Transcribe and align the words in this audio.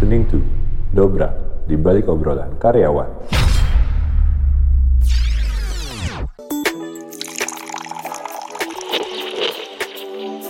listening 0.00 0.24
to 0.32 0.40
Dobra 0.96 1.28
di 1.68 1.76
balik 1.76 2.08
obrolan 2.08 2.56
karyawan. 2.56 3.04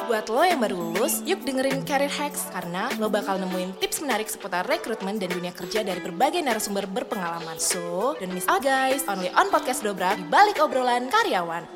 Buat 0.07 0.31
lo 0.31 0.47
yang 0.47 0.63
baru 0.63 0.79
lulus, 0.79 1.27
yuk 1.27 1.43
dengerin 1.43 1.83
Career 1.83 2.15
Hacks 2.15 2.47
karena 2.55 2.95
lo 3.03 3.11
bakal 3.11 3.43
nemuin 3.43 3.75
tips 3.83 3.99
menarik 4.07 4.31
seputar 4.31 4.63
rekrutmen 4.71 5.19
dan 5.19 5.35
dunia 5.35 5.51
kerja 5.51 5.83
dari 5.83 5.99
berbagai 5.99 6.47
narasumber 6.47 6.87
berpengalaman. 6.87 7.59
So, 7.59 8.15
don't 8.23 8.31
miss 8.31 8.47
out 8.47 8.63
guys, 8.63 9.03
only 9.11 9.35
on 9.35 9.51
Podcast 9.51 9.83
Dobra 9.83 10.15
di 10.15 10.23
balik 10.31 10.63
obrolan 10.63 11.11
karyawan. 11.11 11.67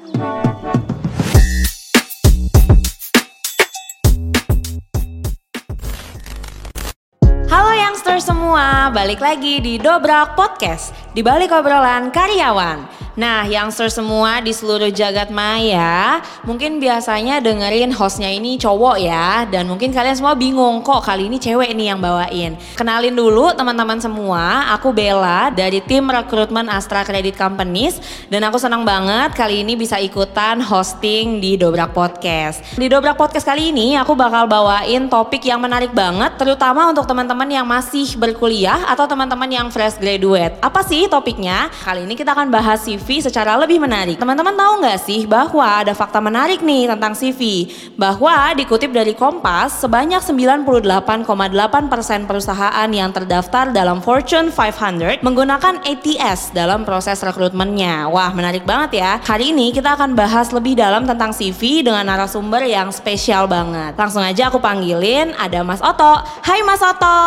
Semua, 8.15 8.95
balik 8.95 9.19
lagi 9.19 9.59
di 9.59 9.75
Dobrak 9.75 10.39
Podcast, 10.39 10.95
di 11.11 11.19
balik 11.19 11.51
obrolan 11.51 12.15
karyawan. 12.15 13.04
Nah, 13.15 13.47
youngster 13.47 13.87
semua 13.95 14.43
di 14.43 14.51
seluruh 14.51 14.91
jagat 14.91 15.31
maya, 15.31 16.19
mungkin 16.43 16.83
biasanya 16.83 17.39
dengerin 17.39 17.95
hostnya 17.95 18.27
ini 18.27 18.59
cowok 18.59 18.99
ya, 18.99 19.47
dan 19.47 19.71
mungkin 19.71 19.95
kalian 19.95 20.19
semua 20.19 20.35
bingung 20.35 20.83
kok 20.83 21.07
kali 21.07 21.31
ini 21.31 21.39
cewek 21.39 21.79
nih 21.79 21.95
yang 21.95 22.03
bawain. 22.03 22.59
Kenalin 22.75 23.15
dulu 23.15 23.55
teman-teman 23.55 24.03
semua, 24.03 24.67
aku 24.75 24.91
Bella 24.91 25.55
dari 25.55 25.79
tim 25.79 26.11
rekrutmen 26.11 26.67
Astra 26.67 27.07
Credit 27.07 27.39
Companies, 27.39 28.03
dan 28.27 28.43
aku 28.51 28.59
senang 28.59 28.83
banget 28.83 29.31
kali 29.39 29.63
ini 29.63 29.79
bisa 29.79 29.95
ikutan 30.03 30.59
hosting 30.59 31.39
di 31.39 31.55
Dobrak 31.55 31.95
Podcast. 31.95 32.67
Di 32.75 32.91
Dobrak 32.91 33.15
Podcast 33.15 33.47
kali 33.47 33.71
ini 33.71 33.95
aku 33.95 34.19
bakal 34.19 34.51
bawain 34.51 35.07
topik 35.07 35.47
yang 35.47 35.63
menarik 35.63 35.95
banget, 35.95 36.35
terutama 36.35 36.91
untuk 36.91 37.07
teman-teman 37.07 37.47
yang 37.47 37.63
masih 37.63 38.19
berkuliah 38.19 38.91
atau 38.91 39.07
teman-teman 39.07 39.47
yang 39.47 39.71
fresh 39.71 40.03
graduate. 40.03 40.59
Apa 40.59 40.83
sih 40.83 41.07
topiknya? 41.07 41.71
Kali 41.87 42.11
ini 42.11 42.19
kita 42.19 42.35
akan 42.35 42.51
bahas 42.51 42.83
CV 42.83 43.04
secara 43.05 43.61
lebih 43.61 43.77
menarik. 43.77 44.17
Teman-teman 44.17 44.57
tahu 44.57 44.81
nggak 44.81 45.01
sih 45.05 45.29
bahwa 45.29 45.85
ada 45.85 45.93
fakta 45.93 46.25
menarik 46.25 46.65
nih 46.65 46.89
tentang 46.89 47.13
CV? 47.13 47.69
Bahwa 48.01 48.57
dikutip 48.57 48.89
dari 48.89 49.13
Kompas, 49.13 49.85
sebanyak 49.85 50.25
98,8% 50.25 52.25
perusahaan 52.25 52.89
yang 52.89 53.13
terdaftar 53.13 53.77
dalam 53.77 54.01
Fortune 54.01 54.49
500 54.49 55.21
menggunakan 55.21 55.85
ATS 55.85 56.57
dalam 56.57 56.89
proses 56.89 57.21
rekrutmennya. 57.21 58.09
Wah 58.09 58.33
menarik 58.33 58.65
banget 58.65 59.05
ya. 59.05 59.21
Hari 59.21 59.53
ini 59.53 59.77
kita 59.77 60.01
akan 60.01 60.17
bahas 60.17 60.49
lebih 60.57 60.73
dalam 60.73 61.05
tentang 61.05 61.37
CV 61.37 61.85
dengan 61.85 62.09
narasumber 62.09 62.65
yang 62.65 62.89
spesial 62.89 63.45
banget. 63.45 64.01
Langsung 64.01 64.25
aja 64.25 64.49
aku 64.49 64.57
panggilin 64.57 65.37
ada 65.37 65.61
Mas 65.61 65.85
Oto. 65.85 66.25
Hai 66.41 66.65
Mas 66.65 66.81
Oto. 66.81 67.21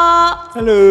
Halo. 0.57 0.81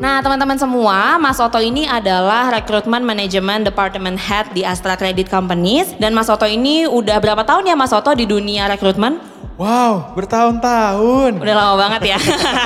Nah 0.00 0.24
teman-teman 0.24 0.56
semua, 0.56 1.20
Mas 1.20 1.36
Oto 1.36 1.60
ini 1.60 1.84
adalah 1.84 2.48
Recruitment 2.48 3.04
Management 3.04 3.68
Department 3.68 4.21
Head 4.22 4.54
di 4.54 4.62
Astra 4.62 4.94
Credit 4.94 5.26
Companies. 5.26 5.98
Dan 5.98 6.14
Mas 6.14 6.30
Oto 6.30 6.46
ini 6.46 6.86
udah 6.86 7.18
berapa 7.18 7.42
tahun 7.42 7.66
ya 7.66 7.74
Mas 7.74 7.90
Oto 7.90 8.14
di 8.14 8.22
dunia 8.22 8.70
rekrutmen? 8.70 9.18
Wow, 9.58 10.14
bertahun-tahun. 10.14 11.42
Udah 11.42 11.54
lama 11.54 11.74
banget 11.76 12.14
ya. 12.14 12.18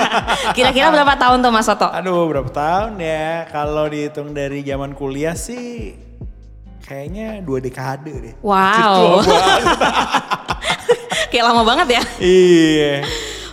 Kira-kira 0.55 0.93
berapa 0.93 1.17
tahun 1.17 1.41
tuh 1.41 1.51
Mas 1.51 1.67
Oto? 1.67 1.89
Aduh, 1.89 2.29
berapa 2.29 2.49
tahun 2.53 3.01
ya? 3.01 3.49
Kalau 3.49 3.89
dihitung 3.89 4.31
dari 4.31 4.61
zaman 4.61 4.93
kuliah 4.93 5.33
sih 5.33 5.97
kayaknya 6.87 7.43
dua 7.43 7.59
dekade 7.59 8.13
deh. 8.15 8.33
Wow. 8.39 9.19
Kayak 11.31 11.45
lama 11.51 11.63
banget 11.67 11.99
ya. 11.99 12.03
Iya. 12.23 12.93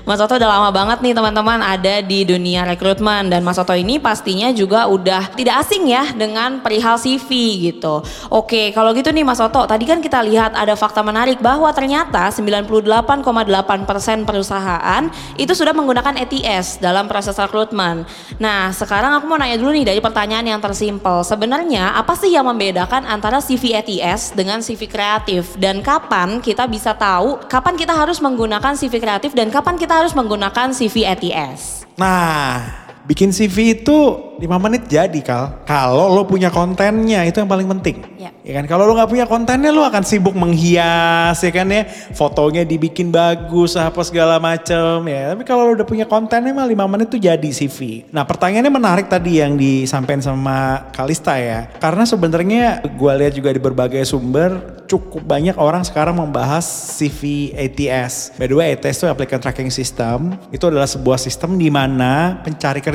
Mas 0.04 0.20
Oto 0.20 0.36
udah 0.36 0.60
lama 0.60 0.68
banget 0.68 1.00
nih 1.00 1.16
teman-teman 1.16 1.64
ada 1.64 2.04
di 2.04 2.28
dunia 2.28 2.68
rekrutmen 2.68 3.32
dan 3.32 3.40
Mas 3.40 3.56
Oto 3.56 3.72
ini 3.72 3.96
pastinya 3.96 4.52
juga 4.52 4.84
udah 4.84 5.32
tidak 5.32 5.64
asing 5.64 5.88
ya 5.88 6.12
dengan 6.12 6.60
perihal 6.60 7.00
CV 7.00 7.24
gitu. 7.72 8.04
Oke, 8.28 8.68
kalau 8.76 8.92
gitu 8.92 9.08
nih 9.08 9.24
Mas 9.24 9.40
Oto, 9.40 9.64
tadi 9.64 9.88
kan 9.88 10.04
kita 10.04 10.20
lihat 10.20 10.52
ada 10.52 10.76
fakta 10.76 11.00
menarik 11.00 11.40
bahwa 11.40 11.72
ternyata 11.72 12.28
98,8% 12.28 14.28
perusahaan 14.28 15.08
itu 15.40 15.52
sudah 15.56 15.72
menggunakan 15.72 16.20
ATS 16.20 16.84
dalam 16.84 17.08
proses 17.08 17.40
rekrutmen. 17.40 18.04
Nah, 18.36 18.76
sekarang 18.76 19.16
aku 19.16 19.24
mau 19.24 19.40
nanya 19.40 19.56
dulu 19.56 19.72
nih 19.72 19.88
dari 19.88 20.04
pertanyaan 20.04 20.44
yang 20.44 20.60
tersimpel. 20.60 21.24
Sebenarnya 21.24 21.96
apa 21.96 22.12
sih 22.12 22.28
yang 22.28 22.44
membedakan 22.44 23.08
antara 23.08 23.40
CV 23.40 23.72
ATS 23.72 24.36
dengan 24.36 24.60
CV 24.60 24.84
kreatif 24.84 25.56
dan 25.56 25.80
kapan 25.80 26.44
kita 26.44 26.68
bisa 26.68 26.92
tahu 26.92 27.40
kapan 27.48 27.72
kita 27.72 27.96
harus 27.96 28.20
menggunakan 28.20 28.76
CV 28.76 29.00
kreatif 29.00 29.32
dan 29.32 29.48
kapan 29.48 29.80
kita 29.80 29.93
harus 30.02 30.12
menggunakan 30.12 30.74
CV 30.74 31.06
ATS. 31.06 31.86
Nah, 31.94 32.83
bikin 33.04 33.30
CV 33.30 33.80
itu 33.80 33.96
5 34.34 34.64
menit 34.64 34.90
jadi 34.90 35.20
Kal. 35.22 35.62
Kalau 35.62 36.10
lo 36.10 36.26
punya 36.26 36.50
kontennya 36.50 37.22
itu 37.22 37.38
yang 37.38 37.46
paling 37.46 37.68
penting. 37.78 38.02
Ya. 38.18 38.34
Ya 38.42 38.52
kan 38.60 38.66
kalau 38.66 38.88
lo 38.88 38.98
nggak 38.98 39.10
punya 39.10 39.26
kontennya 39.30 39.70
lo 39.70 39.86
akan 39.86 40.02
sibuk 40.02 40.34
menghias 40.34 41.38
ya 41.38 41.52
kan 41.54 41.68
ya. 41.70 41.86
Fotonya 42.16 42.66
dibikin 42.66 43.14
bagus 43.14 43.78
apa 43.78 44.02
segala 44.02 44.42
macem 44.42 45.06
ya. 45.06 45.32
Tapi 45.32 45.42
kalau 45.46 45.70
lo 45.70 45.78
udah 45.78 45.86
punya 45.86 46.08
kontennya 46.08 46.50
mah 46.50 46.66
5 46.66 46.92
menit 46.92 47.06
tuh 47.12 47.20
jadi 47.20 47.48
CV. 47.54 48.10
Nah 48.10 48.26
pertanyaannya 48.26 48.72
menarik 48.72 49.06
tadi 49.06 49.38
yang 49.38 49.54
disampaikan 49.54 50.24
sama 50.24 50.88
Kalista 50.90 51.38
ya. 51.38 51.70
Karena 51.78 52.02
sebenarnya 52.02 52.82
gue 52.84 53.12
lihat 53.20 53.32
juga 53.36 53.54
di 53.54 53.60
berbagai 53.62 54.02
sumber 54.08 54.82
cukup 54.84 55.24
banyak 55.24 55.56
orang 55.56 55.86
sekarang 55.86 56.18
membahas 56.18 56.64
CV 56.98 57.52
ATS. 57.54 58.36
By 58.36 58.50
the 58.50 58.56
way 58.58 58.76
ATS 58.76 59.04
itu 59.04 59.06
Applicant 59.08 59.40
Tracking 59.40 59.70
System. 59.70 60.36
Itu 60.50 60.68
adalah 60.68 60.90
sebuah 60.90 61.16
sistem 61.16 61.56
di 61.56 61.72
mana 61.72 62.42
pencari 62.44 62.82
kerja 62.82 62.93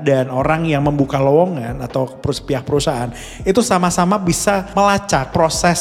dan 0.00 0.32
orang 0.32 0.64
yang 0.64 0.82
membuka 0.82 1.20
lowongan 1.20 1.78
atau 1.84 2.08
pihak 2.18 2.64
perusahaan 2.64 3.12
itu 3.44 3.60
sama-sama 3.60 4.16
bisa 4.16 4.70
melacak 4.72 5.30
proses 5.30 5.80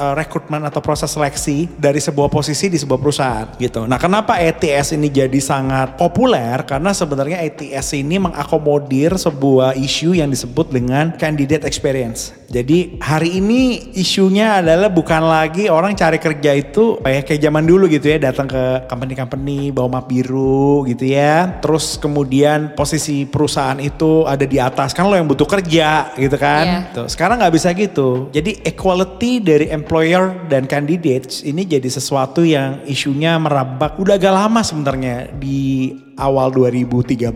uh, 0.00 0.16
rekrutmen 0.16 0.62
atau 0.64 0.80
proses 0.80 1.12
seleksi 1.12 1.68
dari 1.76 2.00
sebuah 2.00 2.32
posisi 2.32 2.72
di 2.72 2.78
sebuah 2.80 2.98
perusahaan 2.98 3.46
gitu. 3.60 3.84
Nah, 3.84 4.00
kenapa 4.00 4.40
ATS 4.40 4.96
ini 4.96 5.12
jadi 5.12 5.38
sangat 5.42 6.00
populer? 6.00 6.64
Karena 6.64 6.96
sebenarnya 6.96 7.44
ATS 7.44 7.98
ini 7.98 8.16
mengakomodir 8.16 9.14
sebuah 9.20 9.76
isu 9.76 10.16
yang 10.16 10.32
disebut 10.32 10.72
dengan 10.72 11.12
candidate 11.20 11.68
experience. 11.68 12.32
Jadi 12.46 13.02
hari 13.02 13.42
ini 13.42 13.90
isunya 13.98 14.62
adalah 14.62 14.86
bukan 14.86 15.18
lagi 15.26 15.66
orang 15.66 15.98
cari 15.98 16.22
kerja 16.22 16.54
itu 16.54 17.02
kayak 17.02 17.26
kayak 17.26 17.42
zaman 17.42 17.66
dulu 17.66 17.90
gitu 17.90 18.06
ya, 18.06 18.22
datang 18.22 18.46
ke 18.46 18.86
company-company 18.86 19.74
bawa 19.74 19.98
map 19.98 20.06
biru 20.06 20.86
gitu 20.86 21.10
ya. 21.10 21.58
Terus 21.58 21.98
kemudian 21.98 22.72
posisi 22.78 22.95
perusahaan 23.26 23.76
itu 23.82 24.24
ada 24.24 24.44
di 24.46 24.56
atas 24.56 24.94
kan 24.94 25.04
lo 25.08 25.18
yang 25.18 25.26
butuh 25.26 25.44
kerja 25.44 26.14
gitu 26.14 26.36
kan. 26.38 26.64
Iya. 26.64 26.94
Tuh, 26.94 27.06
sekarang 27.10 27.42
nggak 27.42 27.54
bisa 27.54 27.74
gitu. 27.74 28.30
Jadi 28.30 28.62
equality 28.62 29.42
dari 29.42 29.66
employer 29.68 30.46
dan 30.46 30.64
candidates 30.64 31.42
ini 31.42 31.66
jadi 31.66 31.86
sesuatu 31.86 32.46
yang 32.46 32.80
isunya 32.86 33.36
merambak 33.36 33.98
udah 33.98 34.16
agak 34.16 34.34
lama 34.34 34.60
sebenarnya 34.62 35.34
di 35.34 35.92
awal 36.16 36.48
2013, 36.50 37.30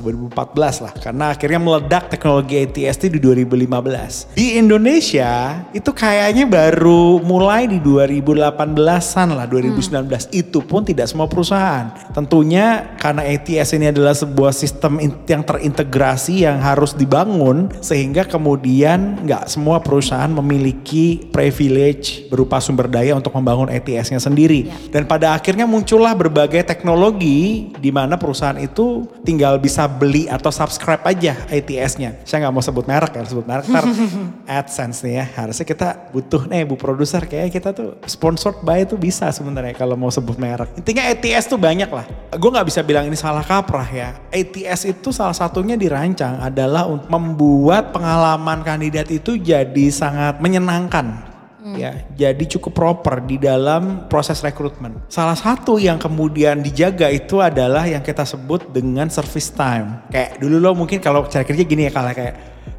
2014 0.00 0.84
lah. 0.84 0.92
Karena 0.92 1.24
akhirnya 1.32 1.60
meledak 1.60 2.12
teknologi 2.12 2.60
ATS 2.60 3.02
itu 3.02 3.16
di 3.16 3.20
2015. 3.20 4.36
Di 4.36 4.60
Indonesia 4.60 5.64
itu 5.72 5.90
kayaknya 5.90 6.44
baru 6.44 7.18
mulai 7.24 7.66
di 7.66 7.80
2018-an 7.80 9.28
lah, 9.32 9.48
2019. 9.48 10.28
Itu 10.30 10.62
pun 10.62 10.84
tidak 10.84 11.08
semua 11.08 11.26
perusahaan. 11.26 11.90
Tentunya 12.12 12.96
karena 13.00 13.24
ATS 13.24 13.74
ini 13.74 13.90
adalah 13.90 14.12
sebuah 14.12 14.52
sistem 14.52 15.00
yang 15.26 15.42
terintegrasi 15.42 16.44
yang 16.44 16.60
harus 16.60 16.92
dibangun 16.92 17.72
sehingga 17.80 18.28
kemudian 18.28 19.24
nggak 19.24 19.48
semua 19.48 19.80
perusahaan 19.80 20.30
memiliki 20.30 21.24
privilege 21.32 22.28
berupa 22.28 22.60
sumber 22.60 22.86
daya 22.86 23.16
untuk 23.16 23.32
membangun 23.32 23.72
ATS-nya 23.72 24.20
sendiri. 24.20 24.68
Dan 24.92 25.08
pada 25.08 25.32
akhirnya 25.32 25.64
muncullah 25.64 26.12
berbagai 26.12 26.60
teknologi 26.68 27.72
di 27.80 27.88
mana 27.88 28.20
perusahaan 28.26 28.58
itu 28.58 29.06
tinggal 29.22 29.62
bisa 29.62 29.86
beli 29.86 30.26
atau 30.26 30.50
subscribe 30.50 31.06
aja 31.06 31.38
ATS-nya. 31.46 32.18
Saya 32.26 32.46
nggak 32.46 32.54
mau 32.58 32.64
sebut 32.64 32.82
merek 32.90 33.14
ya, 33.14 33.22
sebut 33.22 33.46
merek 33.46 33.70
ntar 33.70 33.86
AdSense 34.58 35.06
nih 35.06 35.22
ya. 35.22 35.24
Harusnya 35.38 35.62
kita 35.62 36.10
butuh 36.10 36.50
nih 36.50 36.66
Bu 36.66 36.74
Produser 36.74 37.22
kayak 37.22 37.54
kita 37.54 37.70
tuh 37.70 37.94
sponsored 38.10 38.66
by 38.66 38.82
itu 38.82 38.98
bisa 38.98 39.30
sebenarnya 39.30 39.78
kalau 39.78 39.94
mau 39.94 40.10
sebut 40.10 40.34
merek. 40.34 40.74
Intinya 40.74 41.06
ATS 41.06 41.46
tuh 41.46 41.60
banyak 41.62 41.86
lah. 41.86 42.02
Gue 42.34 42.50
nggak 42.50 42.66
bisa 42.66 42.82
bilang 42.82 43.06
ini 43.06 43.14
salah 43.14 43.46
kaprah 43.46 43.86
ya. 43.86 44.18
ATS 44.34 44.90
itu 44.90 45.14
salah 45.14 45.38
satunya 45.38 45.78
dirancang 45.78 46.42
adalah 46.42 46.90
untuk 46.90 47.06
membuat 47.06 47.94
pengalaman 47.94 48.66
kandidat 48.66 49.06
itu 49.14 49.38
jadi 49.38 49.86
sangat 49.94 50.42
menyenangkan 50.42 51.35
ya 51.74 52.06
jadi 52.14 52.44
cukup 52.46 52.72
proper 52.76 53.26
di 53.26 53.42
dalam 53.42 54.06
proses 54.06 54.38
rekrutmen. 54.44 55.10
Salah 55.10 55.34
satu 55.34 55.82
yang 55.82 55.98
kemudian 55.98 56.62
dijaga 56.62 57.10
itu 57.10 57.42
adalah 57.42 57.82
yang 57.88 58.06
kita 58.06 58.22
sebut 58.22 58.70
dengan 58.70 59.10
service 59.10 59.50
time. 59.50 60.06
Kayak 60.14 60.38
dulu 60.38 60.56
lo 60.62 60.70
mungkin 60.78 61.02
kalau 61.02 61.26
cari 61.26 61.42
kerja 61.42 61.64
gini 61.66 61.90
ya 61.90 61.92
kalau 61.92 62.14
kayak 62.14 62.34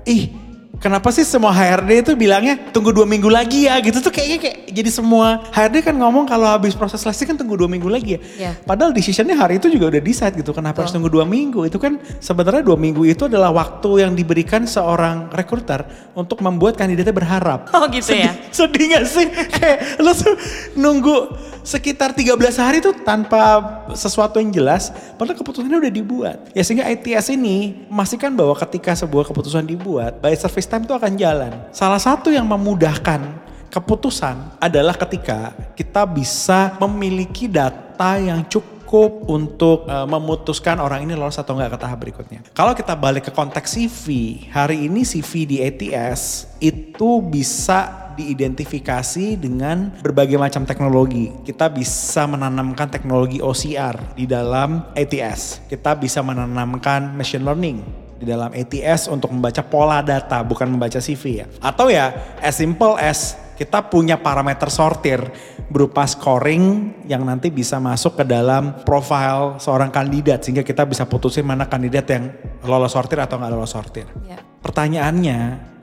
ih 0.08 0.47
Kenapa 0.78 1.10
sih 1.10 1.26
semua 1.26 1.50
HRD 1.50 2.06
itu 2.06 2.12
bilangnya 2.14 2.54
tunggu 2.70 2.94
dua 2.94 3.10
minggu 3.10 3.26
lagi 3.28 3.66
ya 3.66 3.82
gitu 3.82 3.98
tuh 3.98 4.14
kayaknya 4.14 4.38
kayak 4.38 4.58
jadi 4.70 4.90
semua 4.94 5.42
HRD 5.50 5.82
kan 5.82 5.96
ngomong 5.98 6.30
kalau 6.30 6.46
habis 6.46 6.78
proses 6.78 7.02
seleksi 7.02 7.26
kan 7.26 7.36
tunggu 7.36 7.58
dua 7.58 7.66
minggu 7.66 7.90
lagi 7.90 8.16
ya. 8.16 8.20
Iya. 8.22 8.52
Padahal 8.62 8.94
decisionnya 8.94 9.34
hari 9.34 9.58
itu 9.58 9.74
juga 9.74 9.90
udah 9.90 10.02
decide 10.02 10.38
gitu. 10.38 10.54
Kenapa 10.54 10.86
harus 10.86 10.94
tunggu 10.94 11.10
dua 11.10 11.26
minggu? 11.26 11.66
Itu 11.66 11.82
kan 11.82 11.98
sebenarnya 12.22 12.62
dua 12.62 12.78
minggu 12.78 13.10
itu 13.10 13.26
adalah 13.26 13.50
waktu 13.50 14.06
yang 14.06 14.14
diberikan 14.14 14.70
seorang 14.70 15.34
rekruter 15.34 15.82
untuk 16.14 16.46
membuat 16.46 16.78
kandidatnya 16.78 17.14
berharap. 17.14 17.74
Oh, 17.74 17.90
gitu 17.90 18.14
ya? 18.14 18.38
Sedih 18.54 18.86
gak 18.94 19.06
sih? 19.10 19.28
kayak 19.58 19.98
lo 19.98 20.14
tuh 20.14 20.38
nunggu 20.78 21.18
sekitar 21.68 22.16
13 22.16 22.40
hari 22.64 22.80
tuh 22.80 22.96
tanpa 23.04 23.60
sesuatu 23.92 24.40
yang 24.40 24.56
jelas. 24.56 24.96
Padahal 25.20 25.36
keputusannya 25.36 25.84
udah 25.84 25.92
dibuat. 25.92 26.38
Ya 26.56 26.64
sehingga 26.64 26.88
ITS 26.88 27.36
ini 27.36 27.84
memastikan 27.92 28.32
bahwa 28.32 28.56
ketika 28.56 28.96
sebuah 28.96 29.28
keputusan 29.28 29.68
dibuat, 29.68 30.24
by 30.24 30.32
service 30.40 30.64
time 30.64 30.88
itu 30.88 30.96
akan 30.96 31.20
jalan. 31.20 31.52
Salah 31.76 32.00
satu 32.00 32.32
yang 32.32 32.48
memudahkan 32.48 33.20
keputusan 33.68 34.64
adalah 34.64 34.96
ketika 34.96 35.52
kita 35.76 36.08
bisa 36.08 36.80
memiliki 36.80 37.52
data 37.52 38.16
yang 38.16 38.48
cukup 38.48 38.77
untuk 39.28 39.84
uh, 39.90 40.08
memutuskan 40.08 40.80
orang 40.80 41.04
ini 41.04 41.18
lolos 41.18 41.36
atau 41.36 41.58
enggak 41.58 41.76
ke 41.76 41.80
tahap 41.84 41.98
berikutnya. 42.00 42.40
Kalau 42.56 42.72
kita 42.72 42.96
balik 42.96 43.28
ke 43.28 43.32
konteks 43.36 43.76
CV, 43.76 44.06
hari 44.54 44.88
ini 44.88 45.04
CV 45.04 45.32
di 45.44 45.58
ATS 45.60 46.48
itu 46.64 47.20
bisa 47.20 48.08
diidentifikasi 48.18 49.38
dengan 49.38 49.94
berbagai 50.02 50.42
macam 50.42 50.66
teknologi. 50.66 51.30
Kita 51.46 51.70
bisa 51.70 52.26
menanamkan 52.26 52.90
teknologi 52.90 53.38
OCR 53.38 54.18
di 54.18 54.26
dalam 54.26 54.90
ATS. 54.98 55.70
Kita 55.70 55.94
bisa 55.94 56.26
menanamkan 56.26 57.14
machine 57.14 57.46
learning 57.46 58.08
di 58.18 58.26
dalam 58.26 58.50
ATS 58.50 59.14
untuk 59.14 59.30
membaca 59.30 59.62
pola 59.62 60.02
data 60.02 60.42
bukan 60.42 60.66
membaca 60.66 60.98
CV 60.98 61.46
ya. 61.46 61.48
Atau 61.62 61.94
ya 61.94 62.10
as 62.42 62.58
simple 62.58 62.98
as 62.98 63.38
kita 63.58 63.90
punya 63.90 64.22
parameter 64.22 64.70
sortir 64.70 65.20
berupa 65.68 66.06
scoring 66.06 66.94
yang 67.10 67.26
nanti 67.26 67.50
bisa 67.50 67.82
masuk 67.82 68.22
ke 68.22 68.24
dalam 68.24 68.86
profile 68.86 69.58
seorang 69.58 69.90
kandidat 69.90 70.46
sehingga 70.46 70.62
kita 70.62 70.86
bisa 70.86 71.04
putusin 71.10 71.44
mana 71.44 71.66
kandidat 71.66 72.06
yang 72.08 72.32
lolos 72.64 72.94
sortir 72.94 73.18
atau 73.18 73.42
nggak 73.42 73.52
lolos 73.52 73.74
sortir. 73.74 74.06
Ya. 74.24 74.40
Pertanyaannya, 74.62 75.40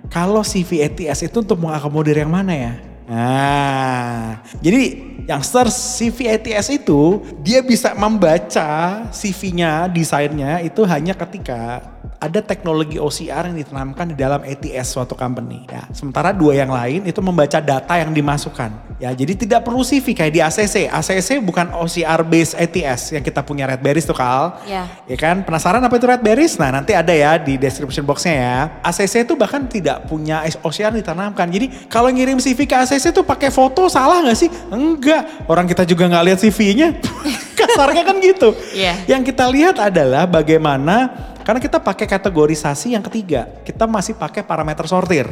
kalau 0.09 0.47
CV 0.47 0.87
ATS 0.87 1.26
itu 1.26 1.43
untuk 1.43 1.61
mengakomodir 1.61 2.23
yang 2.23 2.32
mana 2.32 2.55
ya? 2.55 2.75
Nah, 3.05 4.41
jadi 4.65 4.97
youngster 5.29 5.69
CV 5.69 6.25
ATS 6.41 6.73
itu 6.73 7.20
dia 7.44 7.61
bisa 7.61 7.93
membaca 7.93 9.05
CV-nya, 9.12 9.93
desainnya 9.93 10.65
itu 10.65 10.81
hanya 10.88 11.12
ketika 11.12 11.94
ada 12.21 12.41
teknologi 12.41 12.97
OCR 12.97 13.53
yang 13.53 13.56
ditanamkan 13.61 14.12
di 14.12 14.17
dalam 14.17 14.41
ATS 14.41 14.97
suatu 14.97 15.12
company. 15.12 15.69
Ya, 15.69 15.85
sementara 15.93 16.33
dua 16.33 16.56
yang 16.56 16.73
lain 16.73 17.05
itu 17.05 17.21
membaca 17.21 17.61
data 17.61 17.95
yang 18.01 18.15
dimasukkan. 18.15 18.97
Ya, 19.03 19.11
jadi 19.12 19.35
tidak 19.37 19.61
perlu 19.67 19.85
CV 19.85 20.15
kayak 20.17 20.33
di 20.33 20.41
ACC. 20.41 20.89
ACC 20.89 21.43
bukan 21.43 21.75
OCR 21.75 22.25
based 22.25 22.55
ATS 22.56 23.12
yang 23.12 23.25
kita 23.27 23.45
punya 23.45 23.69
Red 23.69 23.83
Berries 23.83 24.06
tuh 24.09 24.17
Kal. 24.17 24.56
Ya. 24.65 24.89
Ya 25.05 25.17
kan, 25.19 25.45
penasaran 25.45 25.83
apa 25.83 25.95
itu 25.99 26.06
Red 26.06 26.23
Berries? 26.23 26.56
Nah 26.56 26.71
nanti 26.73 26.97
ada 26.97 27.12
ya 27.12 27.37
di 27.37 27.61
description 27.61 28.06
boxnya 28.06 28.35
ya. 28.35 28.59
ACC 28.81 29.27
itu 29.27 29.35
bahkan 29.37 29.67
tidak 29.69 30.06
punya 30.09 30.47
OCR 30.62 30.95
ditanamkan. 30.95 31.51
Jadi 31.51 31.91
kalau 31.91 32.09
ngirim 32.09 32.41
CV 32.41 32.65
ke 32.65 32.77
ACC 32.79 33.11
tuh 33.12 33.27
pakai 33.27 33.53
foto 33.53 33.91
salah 33.91 34.25
nggak 34.25 34.39
sih? 34.39 34.49
Enggak. 34.71 35.45
Orang 35.51 35.69
kita 35.69 35.85
juga 35.85 36.09
nggak 36.09 36.25
lihat 36.31 36.39
CV-nya. 36.41 36.89
Kasarnya 37.59 38.03
kan 38.06 38.17
gitu. 38.23 38.55
Iya. 38.73 38.95
Yang 39.11 39.35
kita 39.35 39.45
lihat 39.51 39.77
adalah 39.83 40.25
bagaimana 40.31 41.11
karena 41.44 41.61
kita 41.61 41.76
pakai 41.76 42.08
kategorisasi 42.08 42.96
yang 42.96 43.05
ketiga, 43.05 43.46
kita 43.62 43.85
masih 43.85 44.17
pakai 44.17 44.41
parameter 44.41 44.88
sortir. 44.88 45.29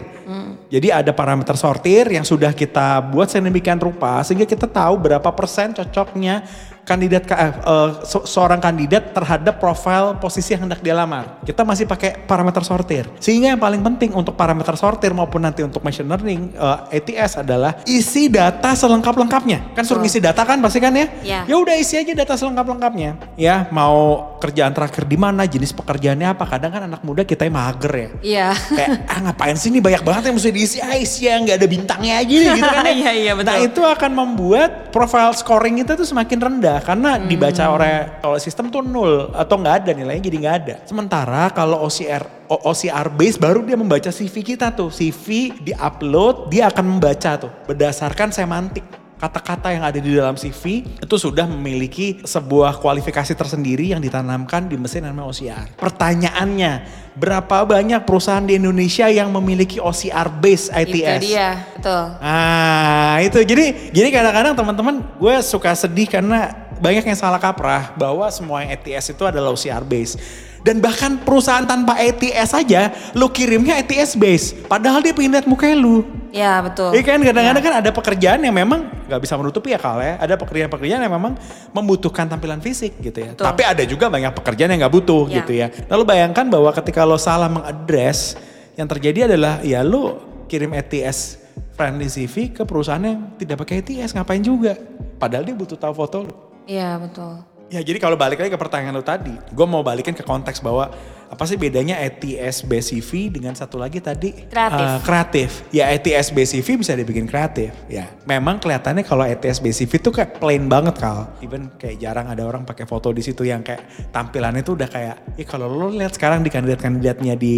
Jadi 0.73 0.89
ada 0.89 1.13
parameter 1.13 1.53
sortir 1.53 2.09
yang 2.09 2.25
sudah 2.25 2.57
kita 2.57 3.05
buat 3.13 3.29
sedemikian 3.29 3.77
rupa 3.77 4.25
sehingga 4.25 4.49
kita 4.49 4.65
tahu 4.65 4.97
berapa 4.97 5.29
persen 5.37 5.77
cocoknya 5.77 6.49
kandidat 6.83 7.23
ke- 7.23 7.33
eh, 7.33 7.53
eh, 7.55 7.89
se- 8.03 8.27
seorang 8.27 8.59
kandidat 8.59 9.15
terhadap 9.15 9.57
profil 9.57 10.19
posisi 10.19 10.51
yang 10.51 10.67
hendak 10.67 10.83
dia 10.83 10.93
lamar. 10.93 11.39
Kita 11.41 11.63
masih 11.63 11.87
pakai 11.87 12.19
parameter 12.21 12.63
sortir. 12.63 13.07
Sehingga 13.17 13.55
yang 13.55 13.61
paling 13.61 13.79
penting 13.81 14.11
untuk 14.13 14.35
parameter 14.35 14.75
sortir 14.75 15.11
maupun 15.11 15.41
nanti 15.41 15.63
untuk 15.63 15.81
machine 15.81 16.07
learning 16.07 16.53
eh, 16.53 16.97
ATS 16.99 17.39
adalah 17.39 17.79
isi 17.85 18.27
data 18.27 18.75
selengkap-lengkapnya. 18.75 19.75
Kan 19.75 19.83
suruh 19.83 20.03
Betul. 20.03 20.11
isi 20.11 20.19
data 20.19 20.43
kan 20.43 20.59
pasti 20.59 20.79
kan 20.79 20.93
ya? 20.93 21.07
Ya. 21.23 21.41
Ya 21.47 21.57
udah 21.57 21.75
isi 21.75 21.95
aja 21.95 22.13
data 22.13 22.35
selengkap-lengkapnya. 22.35 23.15
Ya, 23.35 23.67
mau 23.71 24.35
kerjaan 24.39 24.71
terakhir 24.71 25.07
di 25.07 25.15
mana, 25.15 25.47
jenis 25.47 25.71
pekerjaannya 25.71 26.29
apa. 26.29 26.45
Kadang 26.47 26.71
kan 26.71 26.83
anak 26.85 27.03
muda 27.03 27.23
kita 27.23 27.47
yang 27.47 27.55
mager 27.55 27.93
ya. 27.95 28.09
Iya. 28.21 28.49
Kayak 28.53 28.91
ah 29.07 29.19
ngapain 29.23 29.55
sih 29.55 29.71
ini 29.71 29.79
banyak 29.79 30.03
banget 30.03 30.23
yang 30.29 30.37
mesti 30.37 30.51
diisi. 30.51 30.77
Ah 30.79 30.99
isi 30.99 31.25
yang 31.25 31.47
nggak 31.47 31.57
ada 31.57 31.69
bintangnya 31.69 32.15
aja 32.19 32.35
gitu 32.51 32.59
kan 32.61 32.85
ya. 32.85 32.91
Iya, 33.03 33.13
iya, 33.15 33.33
betul. 33.33 33.51
Nah 33.51 33.59
itu 33.59 33.81
akan 33.81 34.11
membuat 34.13 34.71
profile 34.91 35.33
scoring 35.33 35.81
kita 35.81 35.95
tuh 35.95 36.05
semakin 36.05 36.39
rendah. 36.39 36.72
Karena 36.81 37.21
Hmm. 37.21 37.29
dibaca 37.29 37.65
oleh, 37.69 37.95
oleh 38.25 38.41
sistem 38.41 38.73
tuh 38.73 38.81
nol. 38.81 39.35
Atau 39.37 39.61
nggak 39.61 39.85
ada 39.85 39.91
nilainya 39.93 40.25
jadi 40.25 40.37
nggak 40.41 40.57
ada. 40.65 40.75
Sementara 40.89 41.53
kalau 41.53 41.85
OCR 41.85 42.25
O- 42.49 42.69
OCR 42.69 43.09
base 43.09 43.41
baru 43.41 43.65
dia 43.65 43.77
membaca 43.77 44.13
CV 44.13 44.45
kita 44.45 44.73
tuh. 44.73 44.89
CV 44.89 45.57
di-upload 45.61 46.53
dia 46.53 46.69
akan 46.69 46.97
membaca 46.97 47.41
tuh. 47.41 47.53
Berdasarkan 47.65 48.29
semantik 48.29 49.02
kata-kata 49.23 49.71
yang 49.71 49.87
ada 49.87 50.03
di 50.03 50.11
dalam 50.19 50.35
CV 50.35 50.83
itu 50.99 51.15
sudah 51.15 51.47
memiliki 51.47 52.19
sebuah 52.27 52.83
kualifikasi 52.83 53.39
tersendiri 53.39 53.95
yang 53.95 54.03
ditanamkan 54.03 54.67
di 54.67 54.75
mesin 54.75 55.07
namanya 55.07 55.31
OCR. 55.31 55.79
Pertanyaannya, 55.79 56.73
berapa 57.15 57.63
banyak 57.63 58.03
perusahaan 58.03 58.43
di 58.43 58.59
Indonesia 58.59 59.07
yang 59.07 59.31
memiliki 59.31 59.79
OCR 59.79 60.27
base 60.43 60.75
ITS? 60.75 61.23
Itu 61.23 61.31
dia, 61.31 61.49
betul. 61.79 62.05
Ah, 62.19 63.23
itu 63.23 63.39
jadi 63.47 63.95
jadi 63.95 64.09
kadang-kadang 64.11 64.59
teman-teman 64.59 64.95
gue 65.23 65.35
suka 65.47 65.71
sedih 65.79 66.11
karena 66.11 66.72
banyak 66.83 67.07
yang 67.07 67.15
salah 67.15 67.39
kaprah 67.39 67.95
bahwa 67.95 68.27
semua 68.35 68.67
yang 68.67 68.75
ATS 68.75 69.15
itu 69.15 69.23
adalah 69.23 69.55
OCR 69.55 69.87
base. 69.87 70.19
Dan 70.63 70.79
bahkan 70.79 71.19
perusahaan 71.19 71.67
tanpa 71.67 71.99
ATS 71.99 72.55
aja 72.55 72.95
lu 73.19 73.27
kirimnya 73.31 73.79
ATS 73.83 74.15
base. 74.15 74.55
Padahal 74.67 75.03
dia 75.03 75.11
pengen 75.11 75.35
lihat 75.35 75.47
muka 75.51 75.67
lu. 75.75 76.07
Ya 76.31 76.63
betul. 76.63 76.95
Iya 76.95 77.03
kan 77.03 77.19
kadang-kadang 77.19 77.63
kan 77.63 77.75
ada 77.83 77.91
pekerjaan 77.91 78.41
yang 78.47 78.55
memang 78.55 78.87
nggak 79.11 79.21
bisa 79.27 79.35
menutupi 79.35 79.75
ya 79.75 79.79
kal 79.83 79.99
ya. 79.99 80.23
Ada 80.23 80.39
pekerjaan-pekerjaan 80.39 81.03
yang 81.03 81.11
memang 81.11 81.35
membutuhkan 81.75 82.31
tampilan 82.31 82.63
fisik 82.63 82.95
gitu 83.03 83.19
ya. 83.27 83.35
Betul. 83.35 83.43
Tapi 83.43 83.63
ada 83.67 83.83
juga 83.83 84.07
banyak 84.07 84.31
pekerjaan 84.39 84.71
yang 84.71 84.87
nggak 84.87 84.95
butuh 84.95 85.27
Ya. 85.27 85.35
gitu 85.43 85.53
ya. 85.55 85.67
Lalu 85.91 86.03
bayangkan 86.07 86.47
bahwa 86.47 86.71
ketika 86.71 87.03
lo 87.03 87.19
salah 87.19 87.51
mengadres, 87.51 88.39
yang 88.79 88.87
terjadi 88.87 89.27
adalah 89.35 89.67
ya 89.67 89.83
lo 89.83 90.23
kirim 90.47 90.71
ATS 90.79 91.43
friendly 91.75 92.07
CV 92.07 92.55
ke 92.55 92.63
perusahaan 92.63 93.03
yang 93.03 93.35
tidak 93.35 93.67
pakai 93.67 93.83
ATS 93.83 94.15
ngapain 94.15 94.41
juga. 94.47 94.79
Padahal 95.19 95.43
dia 95.43 95.59
butuh 95.59 95.75
tahu 95.75 95.91
foto 95.91 96.23
lo. 96.23 96.52
Iya 96.67 96.99
betul. 97.01 97.43
Ya 97.73 97.81
jadi 97.81 97.97
kalau 97.97 98.21
balik 98.21 98.37
lagi 98.37 98.53
ke 98.53 98.61
pertanyaan 98.61 99.01
lo 99.01 99.05
tadi, 99.05 99.33
gue 99.33 99.67
mau 99.67 99.81
balikin 99.81 100.13
ke 100.13 100.21
konteks 100.21 100.61
bahwa 100.61 100.93
apa 101.33 101.49
sih 101.49 101.57
bedanya 101.57 101.97
ATS 101.97 102.69
base 102.69 102.93
CV 102.93 103.33
dengan 103.33 103.57
satu 103.57 103.81
lagi 103.81 104.05
tadi 104.05 104.37
Kreatif. 104.53 104.85
Eh, 104.85 104.99
kreatif. 105.01 105.49
Ya 105.73 105.89
ATS 105.89 106.29
base 106.29 106.61
CV 106.61 106.77
bisa 106.77 106.93
dibikin 106.93 107.25
kreatif. 107.25 107.73
Ya 107.89 108.13
memang 108.29 108.61
kelihatannya 108.61 109.01
kalau 109.01 109.25
ATS 109.25 109.65
base 109.65 109.89
CV 109.89 109.97
itu 109.97 110.13
kayak 110.13 110.37
plain 110.37 110.69
banget 110.69 111.01
kal. 111.01 111.33
Even 111.41 111.73
kayak 111.81 111.97
jarang 111.97 112.29
ada 112.29 112.45
orang 112.45 112.69
pakai 112.69 112.85
foto 112.85 113.09
di 113.17 113.25
situ 113.25 113.49
yang 113.49 113.65
kayak 113.65 114.13
tampilannya 114.13 114.61
tuh 114.61 114.77
udah 114.77 114.89
kayak, 114.93 115.17
ya 115.41 115.45
kalau 115.49 115.73
lo 115.73 115.89
lihat 115.89 116.13
sekarang 116.13 116.45
di 116.45 116.53
kandidat-kandidatnya 116.53 117.35
di 117.41 117.57